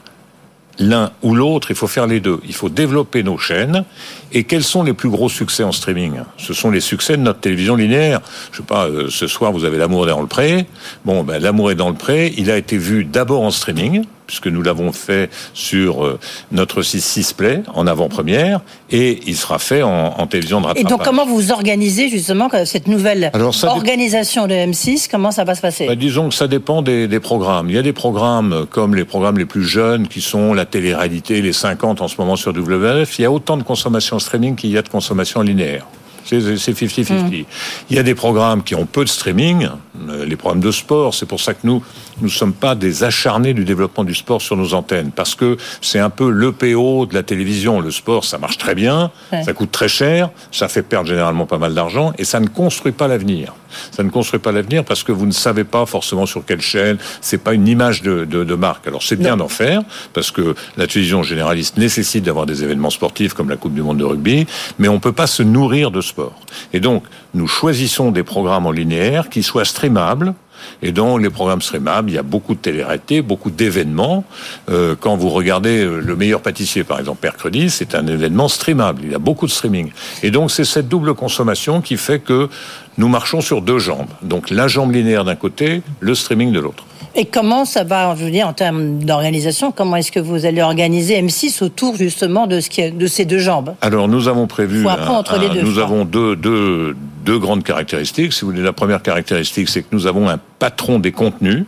l'un 0.78 1.10
ou 1.22 1.34
l'autre, 1.34 1.70
il 1.70 1.76
faut 1.76 1.86
faire 1.86 2.06
les 2.06 2.20
deux. 2.20 2.40
Il 2.46 2.54
faut 2.54 2.68
développer 2.68 3.22
nos 3.22 3.38
chaînes. 3.38 3.84
Et 4.32 4.44
quels 4.44 4.64
sont 4.64 4.82
les 4.82 4.92
plus 4.92 5.10
gros 5.10 5.28
succès 5.28 5.64
en 5.64 5.72
streaming? 5.72 6.20
Ce 6.36 6.54
sont 6.54 6.70
les 6.70 6.80
succès 6.80 7.16
de 7.16 7.22
notre 7.22 7.40
télévision 7.40 7.76
linéaire. 7.76 8.20
Je 8.52 8.58
sais 8.58 8.62
pas, 8.62 8.86
euh, 8.86 9.08
ce 9.10 9.26
soir 9.26 9.52
vous 9.52 9.64
avez 9.64 9.78
L'amour 9.78 10.06
est 10.06 10.10
dans 10.10 10.20
le 10.20 10.26
pré. 10.26 10.66
Bon, 11.04 11.24
ben, 11.24 11.40
L'amour 11.40 11.70
est 11.70 11.74
dans 11.74 11.88
le 11.88 11.94
pré, 11.94 12.34
il 12.36 12.50
a 12.50 12.56
été 12.56 12.76
vu 12.76 13.04
d'abord 13.04 13.42
en 13.42 13.50
streaming. 13.50 14.04
Puisque 14.28 14.46
nous 14.46 14.62
l'avons 14.62 14.92
fait 14.92 15.30
sur 15.54 16.04
euh, 16.04 16.20
notre 16.52 16.82
6 16.82 17.32
Play 17.32 17.62
en 17.74 17.88
avant-première, 17.88 18.60
et 18.92 19.20
il 19.26 19.36
sera 19.36 19.58
fait 19.58 19.82
en, 19.82 20.26
télévision 20.28 20.60
de 20.60 20.66
rattrapage. 20.66 20.92
Et 20.92 20.96
donc 20.96 21.04
comment 21.04 21.26
vous 21.26 21.50
organisez 21.50 22.08
justement 22.08 22.48
cette 22.64 22.86
nouvelle 22.86 23.32
organisation 23.64 24.46
de 24.46 24.54
M6 24.54 25.08
Comment 25.10 25.32
ça 25.32 25.42
va 25.42 25.56
se 25.56 25.60
passer? 25.60 25.86
Bah, 25.86 25.96
Disons 25.96 26.28
que 26.28 26.34
ça 26.34 26.46
dépend 26.46 26.82
des, 26.82 27.08
des, 27.08 27.20
programmes. 27.20 27.70
Il 27.70 27.74
y 27.74 27.78
a 27.78 27.82
des 27.82 27.92
programmes 27.92 28.66
comme 28.70 28.94
les 28.94 29.04
programmes 29.04 29.38
les 29.38 29.46
plus 29.46 29.64
jeunes 29.64 30.06
qui 30.06 30.20
sont 30.20 30.54
la 30.54 30.66
télé-réalité, 30.66 31.42
les 31.42 31.52
50 31.52 32.02
en 32.02 32.08
ce 32.08 32.16
moment 32.18 32.36
sur 32.36 32.52
WF. 32.52 33.18
Il 33.18 33.22
y 33.22 33.24
a 33.24 33.32
autant 33.32 33.56
de 33.56 33.62
consommation 33.62 34.18
streaming 34.18 34.54
qu'il 34.54 34.70
y 34.70 34.78
a 34.78 34.82
de 34.82 34.88
consommation 34.88 35.40
linéaire. 35.40 35.86
C'est 36.28 36.40
50-50. 36.40 37.12
Mm. 37.12 37.44
Il 37.90 37.96
y 37.96 37.98
a 37.98 38.02
des 38.02 38.14
programmes 38.14 38.62
qui 38.62 38.74
ont 38.74 38.84
peu 38.84 39.04
de 39.04 39.08
streaming, 39.08 39.68
euh, 40.08 40.26
les 40.26 40.36
programmes 40.36 40.60
de 40.60 40.70
sport. 40.70 41.14
C'est 41.14 41.26
pour 41.26 41.40
ça 41.40 41.54
que 41.54 41.60
nous, 41.64 41.82
nous 42.20 42.28
ne 42.28 42.32
sommes 42.32 42.52
pas 42.52 42.74
des 42.74 43.04
acharnés 43.04 43.54
du 43.54 43.64
développement 43.64 44.04
du 44.04 44.14
sport 44.14 44.42
sur 44.42 44.56
nos 44.56 44.74
antennes, 44.74 45.10
parce 45.14 45.34
que 45.34 45.56
c'est 45.80 45.98
un 45.98 46.10
peu 46.10 46.30
l'EPO 46.30 47.06
de 47.06 47.14
la 47.14 47.22
télévision. 47.22 47.80
Le 47.80 47.90
sport, 47.90 48.24
ça 48.24 48.38
marche 48.38 48.58
très 48.58 48.74
bien, 48.74 49.10
ça 49.30 49.52
coûte 49.52 49.70
très 49.70 49.88
cher, 49.88 50.30
ça 50.50 50.68
fait 50.68 50.82
perdre 50.82 51.08
généralement 51.08 51.46
pas 51.46 51.58
mal 51.58 51.74
d'argent, 51.74 52.12
et 52.18 52.24
ça 52.24 52.40
ne 52.40 52.46
construit 52.46 52.92
pas 52.92 53.08
l'avenir. 53.08 53.54
Ça 53.90 54.02
ne 54.02 54.08
construit 54.08 54.40
pas 54.40 54.52
l'avenir 54.52 54.84
parce 54.84 55.02
que 55.02 55.12
vous 55.12 55.26
ne 55.26 55.32
savez 55.32 55.64
pas 55.64 55.84
forcément 55.86 56.26
sur 56.26 56.44
quelle 56.44 56.60
chaîne. 56.60 56.96
C'est 57.20 57.38
pas 57.38 57.52
une 57.52 57.68
image 57.68 58.02
de, 58.02 58.24
de, 58.24 58.44
de 58.44 58.54
marque. 58.54 58.86
Alors 58.86 59.02
c'est 59.02 59.16
bien 59.16 59.36
d'en 59.36 59.48
faire 59.48 59.82
parce 60.14 60.30
que 60.30 60.54
la 60.76 60.86
télévision 60.86 61.22
généraliste 61.22 61.76
nécessite 61.76 62.24
d'avoir 62.24 62.46
des 62.46 62.64
événements 62.64 62.90
sportifs 62.90 63.34
comme 63.34 63.50
la 63.50 63.56
Coupe 63.56 63.74
du 63.74 63.82
Monde 63.82 63.98
de 63.98 64.04
rugby, 64.04 64.46
mais 64.78 64.88
on 64.88 65.00
peut 65.00 65.12
pas 65.12 65.26
se 65.26 65.42
nourrir 65.42 65.90
de 65.90 66.00
sport. 66.00 66.40
Et 66.72 66.80
donc 66.80 67.04
nous 67.34 67.46
choisissons 67.46 68.10
des 68.10 68.22
programmes 68.22 68.66
en 68.66 68.72
linéaire 68.72 69.28
qui 69.28 69.42
soient 69.42 69.64
streamables 69.66 70.34
et 70.82 70.92
dans 70.92 71.16
les 71.16 71.30
programmes 71.30 71.62
streamables, 71.62 72.10
il 72.10 72.14
y 72.14 72.18
a 72.18 72.22
beaucoup 72.22 72.54
de 72.54 72.60
télé 72.60 72.84
beaucoup 73.22 73.50
d'événements. 73.50 74.24
Euh, 74.70 74.94
quand 74.98 75.16
vous 75.16 75.28
regardez 75.28 75.84
euh, 75.84 76.00
Le 76.00 76.16
meilleur 76.16 76.40
pâtissier, 76.40 76.84
par 76.84 76.98
exemple, 76.98 77.20
mercredi, 77.22 77.70
c'est 77.70 77.94
un 77.94 78.06
événement 78.06 78.48
streamable. 78.48 79.02
Il 79.04 79.12
y 79.12 79.14
a 79.14 79.18
beaucoup 79.18 79.46
de 79.46 79.50
streaming. 79.50 79.90
Et 80.22 80.30
donc, 80.30 80.50
c'est 80.50 80.64
cette 80.64 80.88
double 80.88 81.14
consommation 81.14 81.80
qui 81.80 81.96
fait 81.96 82.18
que 82.18 82.48
nous 82.96 83.08
marchons 83.08 83.40
sur 83.40 83.62
deux 83.62 83.78
jambes. 83.78 84.08
Donc, 84.22 84.50
la 84.50 84.68
jambe 84.68 84.92
linéaire 84.92 85.24
d'un 85.24 85.36
côté, 85.36 85.82
le 86.00 86.14
streaming 86.14 86.52
de 86.52 86.60
l'autre. 86.60 86.84
Et 87.14 87.24
comment 87.24 87.64
ça 87.64 87.84
va, 87.84 88.14
je 88.16 88.24
veux 88.24 88.30
dire, 88.30 88.46
en 88.46 88.52
termes 88.52 88.98
d'organisation, 88.98 89.72
comment 89.72 89.96
est-ce 89.96 90.12
que 90.12 90.20
vous 90.20 90.44
allez 90.44 90.62
organiser 90.62 91.20
M6 91.20 91.64
autour 91.64 91.96
justement 91.96 92.46
de, 92.46 92.60
ce 92.60 92.70
qui 92.70 92.92
de 92.92 93.06
ces 93.06 93.24
deux 93.24 93.38
jambes? 93.38 93.74
Alors 93.80 94.08
nous 94.08 94.28
avons 94.28 94.46
prévu, 94.46 94.86
entre 94.86 95.38
les 95.38 95.48
deux, 95.48 95.62
nous 95.62 95.78
avons 95.78 96.04
deux, 96.04 96.36
deux, 96.36 96.94
deux 97.28 97.38
grandes 97.38 97.62
caractéristiques. 97.62 98.32
Si 98.32 98.40
vous 98.40 98.52
voulez, 98.52 98.62
la 98.62 98.72
première 98.72 99.02
caractéristique, 99.02 99.68
c'est 99.68 99.82
que 99.82 99.88
nous 99.92 100.06
avons 100.06 100.30
un 100.30 100.40
patron 100.58 100.98
des 100.98 101.12
contenus, 101.12 101.64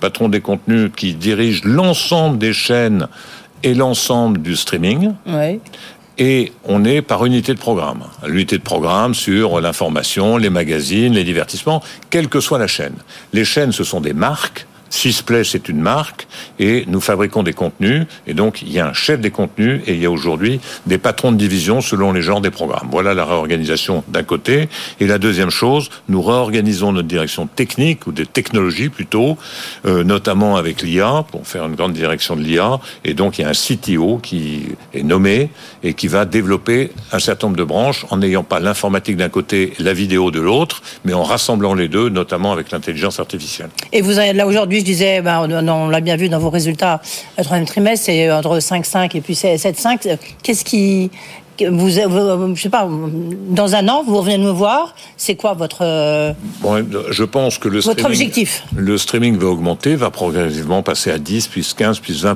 patron 0.00 0.28
des 0.28 0.40
contenus 0.40 0.90
qui 0.96 1.14
dirige 1.14 1.62
l'ensemble 1.62 2.38
des 2.38 2.52
chaînes 2.52 3.06
et 3.62 3.74
l'ensemble 3.74 4.42
du 4.42 4.56
streaming. 4.56 5.12
Et 6.18 6.52
on 6.64 6.84
est 6.84 7.02
par 7.02 7.24
unité 7.24 7.54
de 7.54 7.58
programme. 7.60 8.02
L'unité 8.26 8.58
de 8.58 8.64
programme 8.64 9.14
sur 9.14 9.60
l'information, 9.60 10.38
les 10.38 10.50
magazines, 10.50 11.12
les 11.12 11.22
divertissements, 11.22 11.84
quelle 12.10 12.28
que 12.28 12.40
soit 12.40 12.58
la 12.58 12.66
chaîne. 12.66 12.96
Les 13.32 13.44
chaînes, 13.44 13.70
ce 13.70 13.84
sont 13.84 14.00
des 14.00 14.12
marques 14.12 14.66
Sysplay, 14.96 15.44
c'est 15.44 15.68
une 15.68 15.80
marque 15.80 16.26
et 16.58 16.84
nous 16.88 17.00
fabriquons 17.00 17.42
des 17.42 17.52
contenus. 17.52 18.06
Et 18.26 18.34
donc, 18.34 18.62
il 18.62 18.72
y 18.72 18.80
a 18.80 18.88
un 18.88 18.94
chef 18.94 19.20
des 19.20 19.30
contenus 19.30 19.82
et 19.86 19.92
il 19.92 20.00
y 20.00 20.06
a 20.06 20.10
aujourd'hui 20.10 20.58
des 20.86 20.96
patrons 20.96 21.32
de 21.32 21.36
division 21.36 21.82
selon 21.82 22.12
les 22.12 22.22
genres 22.22 22.40
des 22.40 22.50
programmes. 22.50 22.88
Voilà 22.90 23.12
la 23.12 23.24
réorganisation 23.26 24.04
d'un 24.08 24.22
côté. 24.22 24.68
Et 24.98 25.06
la 25.06 25.18
deuxième 25.18 25.50
chose, 25.50 25.90
nous 26.08 26.22
réorganisons 26.22 26.92
notre 26.92 27.08
direction 27.08 27.46
technique 27.46 28.06
ou 28.06 28.12
des 28.12 28.24
technologies 28.24 28.88
plutôt, 28.88 29.36
euh, 29.84 30.02
notamment 30.02 30.56
avec 30.56 30.80
l'IA 30.80 31.24
pour 31.30 31.46
faire 31.46 31.66
une 31.66 31.74
grande 31.74 31.92
direction 31.92 32.34
de 32.34 32.42
l'IA. 32.42 32.80
Et 33.04 33.12
donc, 33.12 33.38
il 33.38 33.42
y 33.42 33.44
a 33.44 33.48
un 33.48 33.52
CTO 33.52 34.18
qui 34.22 34.64
est 34.94 35.02
nommé 35.02 35.50
et 35.82 35.92
qui 35.92 36.08
va 36.08 36.24
développer 36.24 36.90
un 37.12 37.18
certain 37.18 37.48
nombre 37.48 37.58
de 37.58 37.64
branches 37.64 38.06
en 38.10 38.16
n'ayant 38.16 38.44
pas 38.44 38.60
l'informatique 38.60 39.16
d'un 39.18 39.28
côté, 39.28 39.74
la 39.78 39.92
vidéo 39.92 40.30
de 40.30 40.40
l'autre, 40.40 40.80
mais 41.04 41.12
en 41.12 41.22
rassemblant 41.22 41.74
les 41.74 41.88
deux, 41.88 42.08
notamment 42.08 42.52
avec 42.52 42.70
l'intelligence 42.70 43.20
artificielle. 43.20 43.68
Et 43.92 44.00
vous 44.00 44.18
avez 44.18 44.32
là 44.32 44.46
aujourd'hui 44.46 44.85
disais, 44.86 45.20
ben, 45.20 45.48
on, 45.68 45.88
l'a 45.88 46.00
bien 46.00 46.16
vu 46.16 46.28
dans 46.28 46.38
vos 46.38 46.50
résultats, 46.50 47.00
le 47.36 47.44
troisième 47.44 47.66
trimestre, 47.66 48.06
c'est 48.06 48.30
entre 48.30 48.58
5,5 48.58 49.16
et 49.16 49.20
puis 49.20 49.34
7,5. 49.34 50.18
Qu'est-ce 50.42 50.64
qui, 50.64 51.10
vous, 51.62 51.88
je 51.88 52.60
sais 52.60 52.68
pas, 52.68 52.88
dans 53.48 53.74
un 53.74 53.88
an, 53.88 54.02
vous 54.06 54.16
revenez 54.16 54.38
me 54.38 54.50
voir. 54.50 54.94
C'est 55.16 55.34
quoi 55.34 55.54
votre 55.54 55.82
euh, 55.82 56.32
Je 57.10 57.24
pense 57.24 57.58
que 57.58 57.68
le 57.68 57.80
votre 57.80 57.98
streaming, 57.98 58.12
objectif? 58.12 58.64
Le 58.74 58.98
streaming 58.98 59.38
va 59.38 59.48
augmenter, 59.48 59.94
va 59.96 60.10
progressivement 60.10 60.82
passer 60.82 61.10
à 61.10 61.18
10, 61.18 61.48
puis 61.48 61.66
15, 61.76 62.00
puis 62.00 62.12
20 62.12 62.34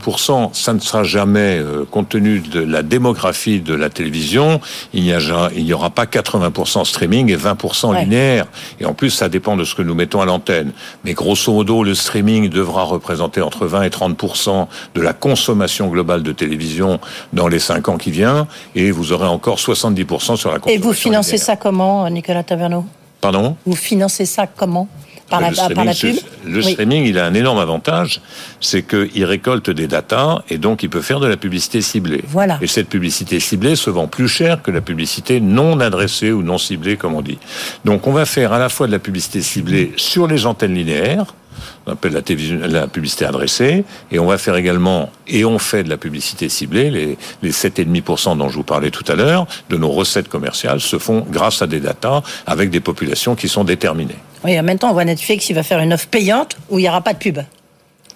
Ça 0.53 0.73
ne 0.73 0.79
sera 0.81 1.03
jamais, 1.03 1.59
euh, 1.59 1.85
compte 1.91 2.09
tenu 2.09 2.41
de 2.41 2.61
la 2.61 2.83
démographie 2.83 3.61
de 3.61 3.75
la 3.75 3.91
télévision, 3.91 4.61
il 4.93 5.03
n'y 5.03 5.13
il 5.57 5.75
aura 5.75 5.91
pas 5.91 6.05
80% 6.05 6.85
streaming 6.85 7.31
et 7.31 7.37
20% 7.37 7.99
linéaire. 8.01 8.47
Et 8.81 8.85
en 8.85 8.95
plus, 8.95 9.11
ça 9.11 9.29
dépend 9.29 9.57
de 9.57 9.65
ce 9.65 9.75
que 9.75 9.83
nous 9.83 9.95
mettons 9.95 10.21
à 10.21 10.25
l'antenne. 10.25 10.73
Mais 11.05 11.13
grosso 11.15 11.53
modo, 11.53 11.85
le 11.85 11.95
streaming 11.95 12.49
devra 12.49 12.85
représenter 12.85 13.41
entre 13.41 13.67
20 13.67 13.83
et 13.83 13.89
30% 13.89 14.67
de 14.95 15.01
la 15.01 15.13
consommation 15.13 15.89
globale 15.89 16.23
de 16.23 16.33
télévision 16.33 17.01
dans 17.33 17.49
les 17.49 17.59
5 17.59 17.89
ans 17.89 17.99
qui 17.99 18.11
viennent. 18.11 18.47
Et 18.75 18.91
vous 18.91 19.10
vous 19.11 19.17
aurez 19.17 19.27
encore 19.27 19.59
70% 19.59 20.37
sur 20.37 20.51
la 20.53 20.59
consommation. 20.59 20.69
Et 20.69 20.79
vous 20.79 20.93
financez 20.93 21.37
ça 21.37 21.57
comment, 21.57 22.09
Nicolas 22.09 22.45
Taverneau? 22.45 22.85
Pardon? 23.21 23.57
Vous 23.67 23.75
financez 23.75 24.25
ça 24.25 24.47
comment? 24.47 24.89
Par, 25.29 25.41
la, 25.41 25.51
par 25.51 25.85
la, 25.85 25.95
pub? 25.95 26.17
Le 26.45 26.61
streaming, 26.61 27.05
il 27.05 27.19
a 27.19 27.25
un 27.25 27.35
énorme 27.35 27.59
avantage, 27.59 28.21
c'est 28.61 28.83
qu'il 28.83 29.25
récolte 29.25 29.71
des 29.71 29.87
datas 29.87 30.43
et 30.49 30.59
donc 30.59 30.83
il 30.83 30.91
peut 30.91 31.03
faire 31.03 31.21
de 31.21 31.29
la 31.29 31.37
publicité 31.37 31.83
ciblée. 31.83 32.23
Voilà. 32.27 32.59
Et 32.61 32.67
cette 32.67 32.89
publicité 32.89 33.39
ciblée 33.39 33.77
se 33.77 33.91
vend 33.91 34.09
plus 34.09 34.27
cher 34.27 34.61
que 34.63 34.73
la 34.73 34.81
publicité 34.81 35.41
non 35.41 35.79
adressée 35.79 36.33
ou 36.33 36.43
non 36.43 36.59
ciblée, 36.59 36.97
comme 36.97 37.15
on 37.15 37.23
dit. 37.23 37.39
Donc 37.85 38.09
on 38.09 38.13
va 38.13 38.27
faire 38.27 38.53
à 38.53 38.59
la 38.59 38.69
fois 38.69 38.89
de 38.89 38.93
la 38.93 38.99
publicité 38.99 39.41
ciblée 39.41 39.93
sur 39.97 40.27
les 40.27 40.47
antennes 40.47 40.75
linéaires, 40.75 41.35
on 41.87 41.93
appelle 41.93 42.13
la, 42.13 42.87
publicité 42.87 43.25
adressée, 43.25 43.85
et 44.11 44.19
on 44.19 44.27
va 44.27 44.39
faire 44.39 44.57
également, 44.57 45.11
et 45.27 45.45
on 45.45 45.59
fait 45.59 45.85
de 45.85 45.89
la 45.89 45.97
publicité 45.97 46.49
ciblée, 46.49 46.91
les, 46.91 47.19
les 47.43 47.53
7,5% 47.53 48.37
dont 48.37 48.49
je 48.49 48.57
vous 48.57 48.63
parlais 48.63 48.91
tout 48.91 49.05
à 49.09 49.15
l'heure, 49.15 49.47
de 49.69 49.77
nos 49.77 49.91
recettes 49.91 50.29
commerciales 50.29 50.81
se 50.81 50.99
font 50.99 51.27
grâce 51.31 51.63
à 51.63 51.67
des 51.67 51.81
datas 51.81 52.23
avec 52.47 52.71
des 52.71 52.81
populations 52.81 53.35
qui 53.35 53.49
sont 53.49 53.65
déterminées. 53.65 54.19
Oui, 54.45 54.59
en 54.59 54.63
même 54.63 54.79
temps, 54.79 54.91
on 54.91 54.95
voit 54.95 55.05
Netflix 55.05 55.47
qui 55.47 55.53
va 55.53 55.63
faire 55.63 55.81
une 55.81 55.93
offre 55.93 56.09
payante 56.09 56.57
où 56.71 56.79
il 56.79 56.83
n'y 56.83 56.89
aura 56.89 57.03
pas 57.03 57.13
de 57.13 57.19
pub. 57.19 57.39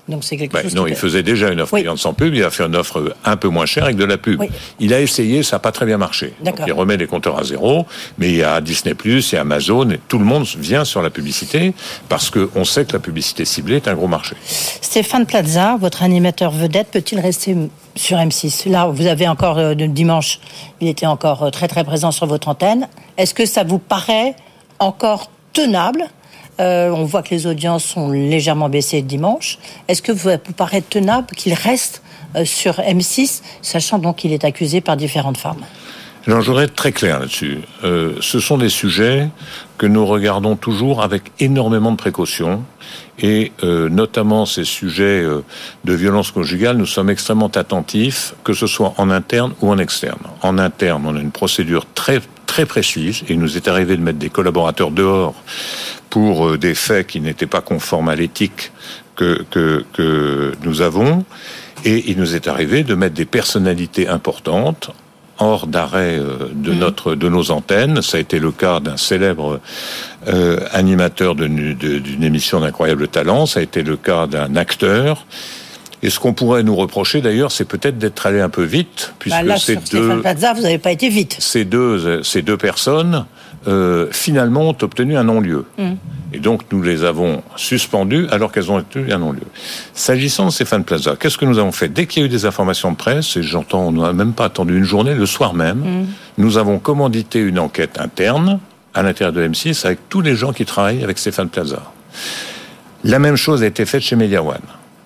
Donc 0.08 0.24
c'est 0.24 0.36
quelque 0.36 0.60
chose. 0.60 0.74
Non, 0.74 0.86
il 0.86 0.96
faisait 0.96 1.22
déjà 1.22 1.50
une 1.50 1.60
offre 1.60 1.74
payante 1.74 1.98
sans 1.98 2.12
pub. 2.12 2.34
Il 2.34 2.44
a 2.44 2.50
fait 2.50 2.64
une 2.64 2.76
offre 2.76 3.14
un 3.24 3.36
peu 3.36 3.48
moins 3.48 3.66
chère 3.66 3.84
avec 3.84 3.96
de 3.96 4.04
la 4.04 4.18
pub. 4.18 4.42
Il 4.78 4.92
a 4.92 5.00
essayé, 5.00 5.42
ça 5.42 5.56
n'a 5.56 5.60
pas 5.60 5.72
très 5.72 5.86
bien 5.86 5.98
marché. 5.98 6.34
il 6.66 6.72
remet 6.72 6.96
les 6.96 7.06
compteurs 7.06 7.38
à 7.38 7.44
zéro. 7.44 7.86
Mais 8.18 8.28
il 8.28 8.36
y 8.36 8.42
a 8.42 8.60
Disney 8.60 8.94
il 9.04 9.20
y 9.32 9.36
a 9.36 9.40
Amazon, 9.40 9.90
et 9.90 10.00
tout 10.08 10.18
le 10.18 10.24
monde 10.24 10.44
vient 10.58 10.84
sur 10.84 11.02
la 11.02 11.10
publicité 11.10 11.74
parce 12.08 12.30
qu'on 12.30 12.64
sait 12.64 12.84
que 12.84 12.92
la 12.92 12.98
publicité 12.98 13.44
ciblée 13.44 13.76
est 13.76 13.88
un 13.88 13.94
gros 13.94 14.08
marché. 14.08 14.36
Stéphane 14.44 15.26
Plaza, 15.26 15.76
votre 15.80 16.02
animateur 16.02 16.50
vedette, 16.50 16.88
peut-il 16.90 17.20
rester 17.20 17.56
sur 17.94 18.18
M6 18.18 18.70
Là, 18.70 18.86
vous 18.86 19.06
avez 19.06 19.28
encore 19.28 19.58
euh, 19.58 19.74
dimanche, 19.74 20.40
il 20.80 20.88
était 20.88 21.06
encore 21.06 21.44
euh, 21.44 21.50
très 21.50 21.68
très 21.68 21.84
présent 21.84 22.10
sur 22.10 22.26
votre 22.26 22.48
antenne. 22.48 22.88
Est-ce 23.16 23.34
que 23.34 23.46
ça 23.46 23.64
vous 23.64 23.78
paraît 23.78 24.34
encore 24.78 25.30
tenable 25.52 26.04
euh, 26.60 26.90
on 26.90 27.04
voit 27.04 27.22
que 27.22 27.30
les 27.30 27.46
audiences 27.46 27.84
sont 27.84 28.10
légèrement 28.10 28.68
baissées 28.68 29.02
dimanche. 29.02 29.58
Est-ce 29.88 30.02
que 30.02 30.12
vous, 30.12 30.30
vous 30.30 30.80
tenable 30.90 31.26
qu'il 31.36 31.54
reste 31.54 32.02
euh, 32.36 32.44
sur 32.44 32.74
M6, 32.74 33.42
sachant 33.62 33.98
donc 33.98 34.16
qu'il 34.16 34.32
est 34.32 34.44
accusé 34.44 34.80
par 34.80 34.96
différentes 34.96 35.38
femmes 35.38 35.64
je 36.26 36.32
voudrais 36.32 36.64
être 36.64 36.74
très 36.74 36.92
clair 36.92 37.20
là-dessus. 37.20 37.58
Euh, 37.84 38.14
ce 38.20 38.40
sont 38.40 38.58
des 38.58 38.68
sujets 38.68 39.28
que 39.78 39.86
nous 39.86 40.06
regardons 40.06 40.56
toujours 40.56 41.02
avec 41.02 41.32
énormément 41.40 41.92
de 41.92 41.96
précaution, 41.96 42.62
et 43.18 43.52
notamment 43.62 44.44
ces 44.44 44.64
sujets 44.64 45.24
de 45.84 45.94
violence 45.94 46.32
conjugale, 46.32 46.76
nous 46.76 46.86
sommes 46.86 47.10
extrêmement 47.10 47.48
attentifs, 47.48 48.34
que 48.42 48.52
ce 48.52 48.66
soit 48.66 48.92
en 48.98 49.08
interne 49.08 49.52
ou 49.60 49.70
en 49.70 49.78
externe. 49.78 50.18
En 50.42 50.58
interne, 50.58 51.04
on 51.06 51.14
a 51.14 51.20
une 51.20 51.30
procédure 51.30 51.86
très 51.94 52.20
très 52.54 52.66
précise, 52.66 53.24
il 53.28 53.40
nous 53.40 53.56
est 53.56 53.66
arrivé 53.66 53.96
de 53.96 54.02
mettre 54.02 54.20
des 54.20 54.30
collaborateurs 54.30 54.92
dehors 54.92 55.34
pour 56.08 56.50
euh, 56.50 56.56
des 56.56 56.76
faits 56.76 57.08
qui 57.08 57.20
n'étaient 57.20 57.48
pas 57.48 57.62
conformes 57.62 58.08
à 58.08 58.14
l'éthique 58.14 58.70
que, 59.16 59.44
que, 59.50 59.84
que 59.92 60.52
nous 60.62 60.80
avons. 60.80 61.24
Et 61.84 62.12
il 62.12 62.16
nous 62.16 62.36
est 62.36 62.46
arrivé 62.46 62.84
de 62.84 62.94
mettre 62.94 63.16
des 63.16 63.24
personnalités 63.24 64.06
importantes 64.06 64.92
hors 65.38 65.66
d'arrêt 65.66 66.18
euh, 66.18 66.48
de 66.54 66.72
mmh. 66.72 66.78
notre 66.78 67.14
de 67.14 67.28
nos 67.28 67.50
antennes. 67.50 68.02
Ça 68.02 68.16
a 68.18 68.20
été 68.20 68.38
le 68.38 68.52
cas 68.52 68.80
d'un 68.80 68.96
célèbre 68.96 69.60
euh, 70.28 70.60
animateur 70.72 71.34
d'une 71.34 72.22
émission 72.22 72.60
d'incroyable 72.60 73.08
talent. 73.08 73.46
Ça 73.46 73.60
a 73.60 73.62
été 73.62 73.82
le 73.82 73.96
cas 73.96 74.26
d'un 74.26 74.56
acteur. 74.56 75.26
Et 76.02 76.10
ce 76.10 76.20
qu'on 76.20 76.34
pourrait 76.34 76.62
nous 76.62 76.76
reprocher 76.76 77.22
d'ailleurs, 77.22 77.50
c'est 77.50 77.64
peut-être 77.64 77.96
d'être 77.96 78.26
allé 78.26 78.40
un 78.40 78.50
peu 78.50 78.62
vite, 78.62 79.14
puisque 79.18 79.36
Bah 79.36 79.42
là, 79.42 79.56
ces 79.56 79.78
sur 79.82 80.00
deux, 80.00 80.20
Plaza, 80.20 80.52
vous 80.52 80.60
n'avez 80.60 80.76
pas 80.76 80.92
été 80.92 81.08
vite. 81.08 81.36
ces 81.38 81.64
deux, 81.64 82.22
ces 82.22 82.42
deux 82.42 82.58
personnes, 82.58 83.24
euh, 83.66 84.08
finalement, 84.10 84.68
ont 84.68 84.76
obtenu 84.82 85.16
un 85.16 85.24
non-lieu. 85.24 85.64
Et 86.34 86.40
donc, 86.40 86.62
nous 86.72 86.82
les 86.82 87.04
avons 87.04 87.44
suspendues 87.54 88.26
alors 88.32 88.50
qu'elles 88.50 88.72
ont 88.72 88.76
obtenu 88.76 89.12
un 89.12 89.18
non-lieu. 89.18 89.46
S'agissant 89.94 90.46
de 90.46 90.50
Stéphane 90.50 90.82
Plaza, 90.82 91.14
qu'est-ce 91.14 91.38
que 91.38 91.44
nous 91.44 91.60
avons 91.60 91.70
fait? 91.70 91.88
Dès 91.88 92.06
qu'il 92.06 92.22
y 92.22 92.24
a 92.24 92.26
eu 92.26 92.28
des 92.28 92.44
informations 92.44 92.90
de 92.90 92.96
presse, 92.96 93.36
et 93.36 93.42
j'entends, 93.44 93.86
on 93.86 93.92
n'a 93.92 94.12
même 94.12 94.32
pas 94.32 94.46
attendu 94.46 94.76
une 94.76 94.82
journée, 94.82 95.14
le 95.14 95.26
soir 95.26 95.54
même, 95.54 96.06
nous 96.36 96.58
avons 96.58 96.80
commandité 96.80 97.38
une 97.38 97.60
enquête 97.60 98.00
interne 98.00 98.58
à 98.94 99.04
l'intérieur 99.04 99.32
de 99.32 99.46
M6 99.46 99.86
avec 99.86 100.08
tous 100.08 100.22
les 100.22 100.34
gens 100.34 100.52
qui 100.52 100.64
travaillent 100.64 101.04
avec 101.04 101.18
Stéphane 101.18 101.48
Plaza. 101.48 101.84
La 103.04 103.20
même 103.20 103.36
chose 103.36 103.62
a 103.62 103.66
été 103.66 103.86
faite 103.86 104.02
chez 104.02 104.16
Media 104.16 104.42
One. 104.42 104.58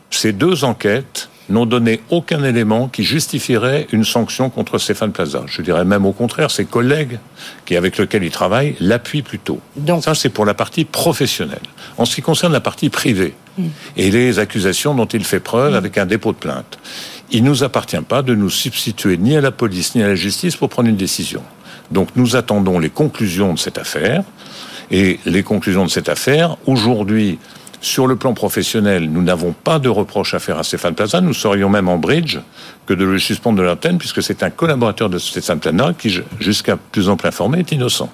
Ces 0.09 0.33
deux 0.33 0.65
enquêtes 0.65 1.29
n'ont 1.49 1.67
donné 1.67 2.01
aucun 2.11 2.45
élément 2.45 2.89
qui 2.89 3.05
justifierait 3.05 3.87
une 3.93 4.05
sanction 4.05 4.51
contre 4.51 4.79
Stéphane 4.79 5.13
Plaza. 5.13 5.45
Je 5.47 5.63
dirais 5.63 5.85
même 5.85 6.05
au 6.05 6.13
contraire, 6.13 6.51
ses 6.51 6.65
collègues 6.65 7.19
qui 7.65 7.77
avec 7.77 7.97
lesquels 7.99 8.25
il 8.25 8.31
travaille 8.31 8.77
l'appuient 8.81 9.23
plutôt. 9.23 9.61
Donc- 9.77 10.05
ça, 10.05 10.15
c'est 10.15 10.29
pour 10.29 10.45
la 10.45 10.55
partie 10.55 10.85
professionnelle. 10.85 11.59
En 11.97 12.05
ce 12.05 12.15
qui 12.15 12.23
concerne 12.23 12.53
la 12.53 12.61
partie 12.61 12.91
privée 12.91 13.35
et 13.97 14.11
les 14.11 14.39
accusations 14.39 14.95
dont 14.95 15.07
il 15.07 15.25
fait 15.25 15.41
preuve 15.41 15.75
avec 15.75 15.99
un 15.99 16.07
dépôt 16.07 16.33
de 16.33 16.39
plainte, 16.39 16.79
il 17.31 17.45
nous 17.45 17.65
appartient 17.65 18.01
pas 18.01 18.23
de 18.23 18.35
nous 18.35 18.51
substituer 18.51 19.17
ni 19.17 19.37
à 19.37 19.41
la 19.41 19.51
police 19.51 19.95
ni 19.95 20.03
à 20.03 20.09
la 20.09 20.15
justice 20.15 20.57
pour 20.57 20.69
prendre 20.69 20.89
une 20.89 20.97
décision. 20.97 21.43
Donc 21.91 22.09
nous 22.17 22.37
attendons 22.37 22.79
les 22.79 22.91
conclusions 22.91 23.55
de 23.55 23.59
cette 23.59 23.79
affaire. 23.79 24.23
Et 24.91 25.21
les 25.27 25.43
conclusions 25.43 25.85
de 25.85 25.91
cette 25.91 26.09
affaire, 26.09 26.57
aujourd'hui, 26.65 27.39
sur 27.81 28.07
le 28.07 28.17
plan 28.17 28.35
professionnel, 28.35 29.11
nous 29.11 29.23
n'avons 29.23 29.53
pas 29.53 29.79
de 29.79 29.89
reproche 29.89 30.35
à 30.35 30.39
faire 30.39 30.59
à 30.59 30.65
Stéphane 30.65 30.95
Plaza. 30.95 31.21
Nous 31.21 31.35
serions 31.35 31.69
même 31.69 31.89
en 31.89 31.99
bridge 31.99 32.39
que 32.87 32.95
de 32.95 33.05
le 33.05 33.19
suspendre 33.19 33.59
de 33.59 33.63
l'antenne, 33.63 33.99
puisque 33.99 34.23
c'est 34.23 34.43
un 34.43 34.51
collaborateur 34.51 35.09
de 35.09 35.19
Stéphane 35.19 35.61
Plaza 35.61 35.93
qui, 35.97 36.21
jusqu'à 36.41 36.77
plus 36.77 37.09
ample 37.09 37.27
informé, 37.27 37.61
est 37.61 37.73
innocent. 37.73 38.11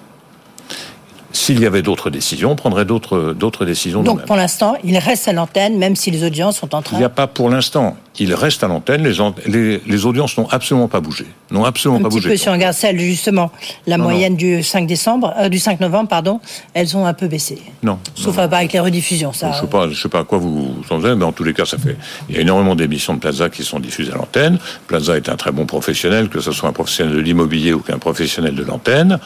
S'il 1.34 1.58
y 1.60 1.66
avait 1.66 1.82
d'autres 1.82 2.10
décisions, 2.10 2.52
on 2.52 2.56
prendrait 2.56 2.84
d'autres 2.84 3.64
décisions 3.66 4.02
Donc 4.04 4.24
pour 4.24 4.36
l'instant, 4.36 4.76
il 4.84 4.96
reste 4.98 5.26
à 5.26 5.32
l'antenne, 5.32 5.76
même 5.78 5.96
si 5.96 6.12
les 6.12 6.22
audiences 6.22 6.58
sont 6.58 6.74
en 6.76 6.80
train. 6.80 6.96
Il 6.96 7.00
n'y 7.00 7.04
a 7.04 7.08
pas 7.08 7.26
pour 7.26 7.50
l'instant. 7.50 7.96
Il 8.20 8.32
reste 8.32 8.62
à 8.62 8.68
l'antenne. 8.68 9.02
Les, 9.02 9.20
en- 9.20 9.34
les, 9.46 9.82
les 9.84 10.06
audiences 10.06 10.38
n'ont 10.38 10.46
absolument 10.48 10.86
pas 10.86 11.00
bougé. 11.00 11.26
N'ont 11.50 11.64
absolument 11.64 11.98
un 11.98 12.02
pas 12.04 12.08
petit 12.10 12.18
bougé. 12.18 12.30
peu 12.30 12.36
si 12.36 12.48
on 12.48 12.52
regarde 12.52 12.74
celle 12.74 13.00
justement 13.00 13.50
la 13.88 13.96
Non, 13.96 14.04
moyenne 14.04 14.36
du 14.36 14.62
5 14.62 14.86
décembre, 14.86 15.34
euh, 15.36 15.48
du 15.48 15.58
5 15.58 15.80
novembre 15.80 16.08
pardon, 16.08 16.40
elles 16.74 16.96
ont 16.96 17.04
un 17.04 17.14
peu 17.14 17.26
baissé. 17.26 17.60
Non. 17.82 17.98
Sauf 18.14 18.36
non. 18.36 18.44
avec 18.44 18.72
les 18.72 18.78
rediffusions, 18.78 19.32
ça. 19.32 19.50
Je 19.50 19.56
ne 19.56 19.60
sais 19.62 19.66
pas, 19.66 19.88
je 19.88 20.00
sais 20.00 20.08
pas 20.08 20.20
à 20.20 20.24
quoi 20.24 20.38
vous 20.38 20.74
vous 20.74 20.94
en 20.94 21.00
mais 21.16 21.24
en 21.24 21.32
tous 21.32 21.42
les 21.42 21.52
cas, 21.52 21.64
ça 21.64 21.76
fait. 21.76 21.96
Il 22.28 22.36
y 22.36 22.38
a 22.38 22.42
énormément 22.42 22.76
d'émissions 22.76 23.14
de 23.14 23.18
Plaza 23.18 23.50
qui 23.50 23.64
sont 23.64 23.80
diffusées 23.80 24.12
à 24.12 24.16
l'antenne. 24.16 24.60
Plaza 24.86 25.16
est 25.16 25.28
un 25.28 25.34
très 25.36 25.50
bon 25.50 25.66
professionnel, 25.66 26.28
que 26.28 26.38
ce 26.38 26.52
soit 26.52 26.68
un 26.68 26.72
professionnel 26.72 27.16
de 27.16 27.20
l'immobilier 27.20 27.72
ou 27.72 27.80
qu'un 27.80 27.98
professionnel 27.98 28.54
de 28.54 28.62
l'antenne. 28.62 29.18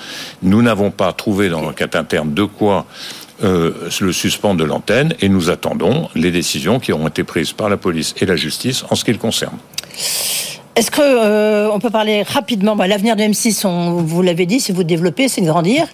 Nous 0.43 0.63
n'avons 0.63 0.91
pas 0.91 1.13
trouvé 1.13 1.51
dans 1.51 1.61
l'enquête 1.61 1.95
interne 1.99 2.33
de 2.33 2.45
quoi 2.45 2.87
euh, 3.45 3.73
le 4.01 4.13
suspendre 4.13 4.59
de 4.59 4.65
l'antenne 4.65 5.15
et 5.21 5.29
nous 5.29 5.51
attendons 5.51 6.09
les 6.15 6.31
décisions 6.31 6.81
qui 6.81 6.93
auront 6.93 7.09
été 7.09 7.23
prises 7.23 7.53
par 7.53 7.69
la 7.69 7.77
police 7.77 8.15
et 8.21 8.27
la 8.27 8.35
justice 8.37 8.85
en 8.91 8.97
ce 8.97 9.05
qui 9.05 9.13
le 9.13 9.19
concerne. 9.19 9.57
Est-ce 10.79 10.93
que 10.93 11.01
euh, 11.03 11.71
on 11.73 11.81
peut 11.81 11.91
parler 11.91 12.23
rapidement 12.23 12.77
bah, 12.77 12.87
L'avenir 12.87 13.17
de 13.17 13.23
M6, 13.23 13.67
on, 13.67 13.97
vous 13.97 14.23
l'avez 14.23 14.47
dit, 14.47 14.61
si 14.61 14.71
vous 14.71 14.85
développez, 14.85 15.27
c'est 15.29 15.43
grandir. 15.43 15.89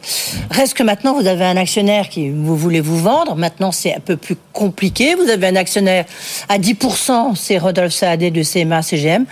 Reste 0.51 0.75
que 0.75 0.83
maintenant, 0.83 1.15
vous 1.19 1.27
avez 1.27 1.47
un 1.47 1.57
actionnaire 1.57 2.11
qui 2.11 2.29
vous 2.29 2.55
voulez 2.55 2.83
vous 2.83 2.99
vendre. 2.99 3.35
Maintenant, 3.35 3.73
c'est 3.73 3.95
un 3.95 4.01
peu 4.01 4.19
plus 4.19 4.37
compliqué. 4.53 5.15
Vous 5.15 5.31
avez 5.31 5.47
un 5.47 5.57
actionnaire 5.57 6.05
à 6.51 6.59
10%, 6.59 7.35
c'est 7.35 7.57
Rodolphe 7.57 7.95
Saadé 7.95 8.31
de 8.31 8.43
CMA 8.43 8.83
CGM. 8.83 9.25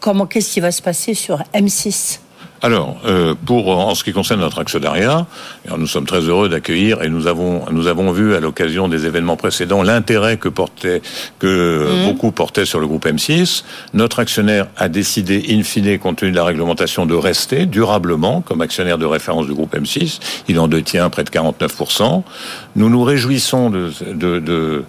Comment 0.00 0.26
qu'est-ce 0.26 0.52
qui 0.52 0.60
va 0.60 0.72
se 0.72 0.82
passer 0.82 1.14
sur 1.14 1.40
M6 1.54 2.18
Alors, 2.66 2.96
euh, 3.06 3.36
pour 3.46 3.68
en 3.68 3.94
ce 3.94 4.02
qui 4.02 4.12
concerne 4.12 4.40
notre 4.40 4.58
actionnariat, 4.58 5.24
alors 5.66 5.78
nous 5.78 5.86
sommes 5.86 6.04
très 6.04 6.22
heureux 6.22 6.48
d'accueillir 6.48 7.00
et 7.04 7.08
nous 7.08 7.28
avons 7.28 7.64
nous 7.70 7.86
avons 7.86 8.10
vu 8.10 8.34
à 8.34 8.40
l'occasion 8.40 8.88
des 8.88 9.06
événements 9.06 9.36
précédents 9.36 9.84
l'intérêt 9.84 10.36
que 10.36 10.48
portait 10.48 11.00
que 11.38 12.06
beaucoup 12.06 12.32
portaient 12.32 12.64
sur 12.64 12.80
le 12.80 12.88
groupe 12.88 13.06
M6. 13.06 13.62
Notre 13.94 14.18
actionnaire 14.18 14.66
a 14.76 14.88
décidé 14.88 15.44
in 15.50 15.62
fine 15.62 15.96
compte 16.00 16.16
tenu 16.16 16.32
de 16.32 16.36
la 16.36 16.42
réglementation 16.42 17.06
de 17.06 17.14
rester 17.14 17.66
durablement 17.66 18.40
comme 18.40 18.60
actionnaire 18.60 18.98
de 18.98 19.06
référence 19.06 19.46
du 19.46 19.54
groupe 19.54 19.76
M6. 19.76 20.18
Il 20.48 20.58
en 20.58 20.66
détient 20.66 21.08
près 21.08 21.22
de 21.22 21.30
49% 21.30 22.24
Nous 22.74 22.90
nous 22.90 23.04
réjouissons 23.04 23.70
de 23.70 23.92
de, 24.12 24.40
de 24.40 24.84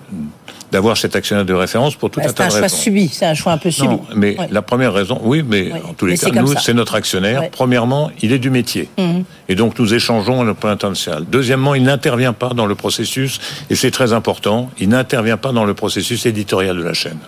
d'avoir 0.72 0.98
cet 0.98 1.16
actionnaire 1.16 1.46
de 1.46 1.54
référence 1.54 1.96
pour 1.96 2.10
tout 2.10 2.20
Bah, 2.20 2.26
un 2.26 2.30
C'est 2.30 2.36
tas 2.36 2.44
un 2.44 2.48
de 2.48 2.52
choix 2.52 2.62
raisons. 2.62 2.78
subi, 2.78 3.08
c'est 3.10 3.26
un 3.26 3.34
choix 3.34 3.54
un 3.54 3.58
peu 3.58 3.72
subi. 3.72 3.88
Non, 3.88 4.02
mais 4.16 4.38
Ouais. 4.38 4.48
la 4.52 4.62
première 4.62 4.94
raison, 4.94 5.20
oui, 5.24 5.44
mais 5.48 5.72
en 5.72 5.94
tous 5.94 6.06
les 6.06 6.14
mais 6.14 6.18
cas, 6.18 6.28
c'est 6.34 6.40
nous, 6.42 6.54
c'est 6.60 6.74
notre 6.74 6.96
actionnaire. 6.96 7.42
Ouais. 7.42 7.50
Premièrement, 7.52 8.12
il 8.22 8.32
est 8.34 8.40
du 8.40 8.50
métier. 8.50 8.90
Mhm. 8.98 9.24
Et 9.50 9.56
donc, 9.56 9.80
nous 9.80 9.94
échangeons 9.94 10.42
à 10.42 10.44
le 10.44 10.54
plan 10.54 10.70
international. 10.72 11.24
Deuxièmement, 11.30 11.74
il 11.76 11.84
n'intervient 11.84 12.34
pas 12.34 12.50
dans 12.50 12.66
le 12.66 12.76
processus, 12.76 13.40
et 13.70 13.76
c'est 13.76 13.92
très 13.92 14.12
important, 14.14 14.70
il 14.80 14.90
n'intervient 14.90 15.38
pas 15.38 15.52
dans 15.54 15.64
le 15.66 15.74
processus 15.74 16.26
éditorial 16.26 16.78
de 16.78 16.84
la 16.84 16.94
chaîne. 16.94 17.20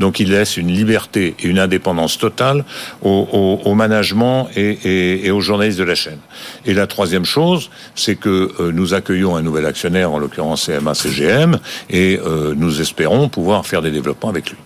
Donc, 0.00 0.20
il 0.20 0.30
laisse 0.30 0.56
une 0.56 0.68
liberté 0.72 1.34
et 1.38 1.46
une 1.46 1.58
indépendance 1.58 2.16
totale 2.18 2.64
au, 3.02 3.28
au- 3.32 3.68
au 3.68 3.74
management 3.74 4.48
et, 4.56 4.70
et- 4.84 5.26
et 5.26 5.30
aux 5.30 5.40
journalistes 5.42 5.78
de 5.78 5.84
la 5.84 5.94
chaîne. 5.94 6.18
Et 6.64 6.72
la 6.72 6.86
troisième 6.86 7.24
chose, 7.26 7.70
c'est 7.94 8.16
que 8.16 8.50
euh, 8.60 8.72
nous 8.72 8.94
accueillons 8.94 9.36
un 9.36 9.42
nouvel 9.42 9.66
actionnaire, 9.66 10.10
en 10.12 10.18
l'occurrence 10.18 10.66
CMA 10.66 10.94
CGM, 10.94 11.58
et 11.90 12.18
euh, 12.24 12.54
nous 12.56 12.80
espérons 12.86 13.28
pouvoir 13.28 13.66
faire 13.66 13.82
des 13.82 13.90
développements 13.90 14.30
avec 14.30 14.50
lui. 14.50 14.56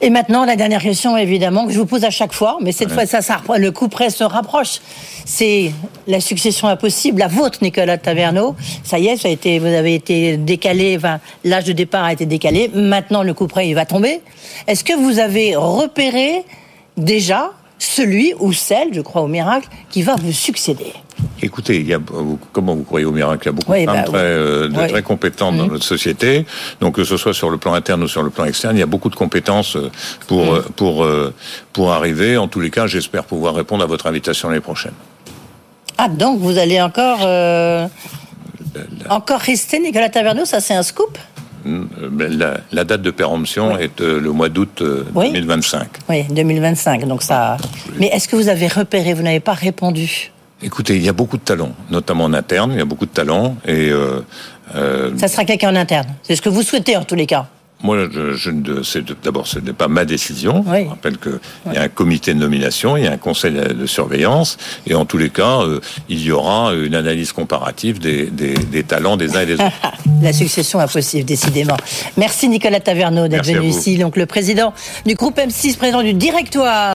Et 0.00 0.10
maintenant, 0.10 0.44
la 0.44 0.56
dernière 0.56 0.82
question, 0.82 1.16
évidemment, 1.16 1.66
que 1.66 1.72
je 1.72 1.78
vous 1.78 1.86
pose 1.86 2.04
à 2.04 2.10
chaque 2.10 2.32
fois, 2.32 2.58
mais 2.60 2.72
cette 2.72 2.90
fois, 2.90 3.06
ça, 3.06 3.22
ça, 3.22 3.40
le 3.56 3.70
coup 3.70 3.88
près 3.88 4.10
se 4.10 4.24
rapproche. 4.24 4.80
C'est 5.24 5.72
la 6.06 6.20
succession 6.20 6.68
impossible, 6.68 7.20
la 7.20 7.28
vôtre, 7.28 7.60
Nicolas 7.62 7.96
Taverneau. 7.96 8.56
Ça 8.82 8.98
y 8.98 9.06
est, 9.06 9.16
ça 9.16 9.28
a 9.28 9.30
été, 9.30 9.58
vous 9.58 9.66
avez 9.66 9.94
été 9.94 10.36
décalé, 10.36 10.96
enfin, 10.96 11.20
l'âge 11.44 11.64
de 11.64 11.72
départ 11.72 12.04
a 12.04 12.12
été 12.12 12.26
décalé. 12.26 12.70
Maintenant, 12.74 13.22
le 13.22 13.32
coup 13.34 13.46
près, 13.46 13.68
il 13.68 13.74
va 13.74 13.86
tomber. 13.86 14.20
Est-ce 14.66 14.84
que 14.84 14.92
vous 14.92 15.18
avez 15.18 15.56
repéré 15.56 16.44
déjà 16.96 17.52
celui 17.78 18.34
ou 18.40 18.52
celle, 18.52 18.92
je 18.94 19.00
crois 19.00 19.22
au 19.22 19.28
miracle, 19.28 19.68
qui 19.90 20.02
va 20.02 20.16
vous 20.16 20.32
succéder 20.32 20.92
Écoutez, 21.42 21.76
il 21.80 21.86
y 21.86 21.94
a, 21.94 21.98
vous- 21.98 22.38
comment 22.52 22.74
vous 22.74 22.82
croyez 22.84 23.06
au 23.06 23.12
miracle? 23.12 23.42
Il 23.44 23.46
y 23.46 23.48
a 23.48 23.52
beaucoup 23.52 23.72
Oui, 23.72 23.80
de 23.80 23.86
femmes 23.86 23.96
bah, 23.96 24.02
très, 24.04 24.12
oui. 24.18 24.18
euh, 24.24 24.68
de- 24.68 24.88
très 24.88 25.02
compétentes 25.02 25.56
dans 25.56 25.66
notre 25.66 25.84
société. 25.84 26.44
Donc, 26.80 26.94
que 26.96 27.04
ce 27.04 27.16
soit 27.16 27.32
sur 27.34 27.48
le 27.50 27.56
plan 27.58 27.72
interne 27.74 28.02
ou 28.02 28.08
sur 28.08 28.22
le 28.22 28.30
plan 28.30 28.44
externe, 28.44 28.76
il 28.76 28.80
y 28.80 28.82
a 28.82 28.86
beaucoup 28.86 29.08
de 29.08 29.14
compétences 29.16 29.76
euh, 29.76 29.90
pour, 30.26 30.54
euh, 30.54 30.64
pour, 30.76 31.06
pour 31.72 31.92
arriver. 31.92 32.36
En 32.36 32.48
tous 32.48 32.60
les 32.60 32.70
cas, 32.70 32.86
j'espère 32.86 33.24
pouvoir 33.24 33.54
répondre 33.54 33.82
à 33.82 33.86
votre 33.86 34.06
invitation 34.06 34.48
l'année 34.48 34.60
prochaine. 34.60 34.92
Ah, 35.98 36.08
donc 36.08 36.38
vous 36.40 36.58
allez 36.58 36.80
encore, 36.82 37.20
euh, 37.22 37.86
encore 39.08 39.40
rester, 39.40 39.78
Nicolas 39.80 40.10
Taverneau? 40.10 40.44
Ça, 40.44 40.60
c'est 40.60 40.74
un 40.74 40.82
scoop? 40.82 41.16
La, 42.18 42.58
la 42.72 42.84
date 42.84 43.02
de 43.02 43.10
péremption 43.10 43.74
Oui. 43.74 43.82
est 43.82 44.00
euh, 44.00 44.20
le 44.20 44.30
mois 44.32 44.48
d'août 44.48 44.80
euh, 44.82 45.04
Oui. 45.14 45.26
2025. 45.32 45.88
Oui, 46.08 46.24
2025. 46.30 47.06
Donc 47.06 47.22
ça. 47.22 47.56
Mais 47.98 48.06
est-ce 48.08 48.28
que 48.28 48.36
vous 48.36 48.48
avez 48.48 48.68
repéré 48.68 49.14
Vous 49.14 49.22
n'avez 49.22 49.40
pas 49.40 49.52
répondu? 49.54 50.30
Écoutez, 50.62 50.96
il 50.96 51.04
y 51.04 51.08
a 51.08 51.12
beaucoup 51.12 51.36
de 51.36 51.42
talents, 51.42 51.72
notamment 51.90 52.24
en 52.24 52.32
interne, 52.32 52.72
il 52.72 52.78
y 52.78 52.82
a 52.82 52.84
beaucoup 52.86 53.04
de 53.06 53.10
talents. 53.10 53.56
Et 53.66 53.90
euh, 53.90 54.20
euh, 54.74 55.10
Ça 55.18 55.28
sera 55.28 55.44
quelqu'un 55.44 55.70
en 55.72 55.76
interne. 55.76 56.06
C'est 56.22 56.34
ce 56.36 56.40
que 56.42 56.48
vous 56.48 56.62
souhaitez 56.62 56.96
en 56.96 57.04
tous 57.04 57.14
les 57.14 57.26
cas. 57.26 57.46
Moi, 57.82 58.08
je, 58.10 58.50
d'abord, 59.22 59.46
ce 59.46 59.58
n'est 59.58 59.74
pas 59.74 59.88
ma 59.88 60.04
décision. 60.04 60.64
Oui. 60.66 60.84
Je 60.84 60.88
rappelle 60.88 61.18
qu'il 61.18 61.74
y 61.74 61.76
a 61.76 61.82
un 61.82 61.88
comité 61.88 62.32
de 62.32 62.38
nomination, 62.38 62.96
il 62.96 63.04
y 63.04 63.06
a 63.06 63.12
un 63.12 63.18
conseil 63.18 63.52
de 63.52 63.86
surveillance, 63.86 64.56
et 64.86 64.94
en 64.94 65.04
tous 65.04 65.18
les 65.18 65.28
cas, 65.28 65.60
euh, 65.60 65.80
il 66.08 66.22
y 66.22 66.32
aura 66.32 66.72
une 66.74 66.94
analyse 66.94 67.32
comparative 67.32 67.98
des, 67.98 68.26
des, 68.26 68.54
des 68.54 68.82
talents 68.82 69.16
des 69.16 69.36
uns 69.36 69.42
et 69.42 69.46
des 69.46 69.54
autres. 69.54 69.64
La 70.22 70.32
succession 70.32 70.80
impossible, 70.80 71.24
décidément. 71.24 71.76
Merci 72.16 72.48
Nicolas 72.48 72.80
Taverneau 72.80 73.28
d'être 73.28 73.46
venu 73.46 73.66
ici. 73.66 73.98
Donc 73.98 74.16
le 74.16 74.24
président 74.26 74.72
du 75.04 75.14
groupe 75.14 75.38
M6, 75.38 75.76
président 75.76 76.02
du 76.02 76.14
directoire. 76.14 76.94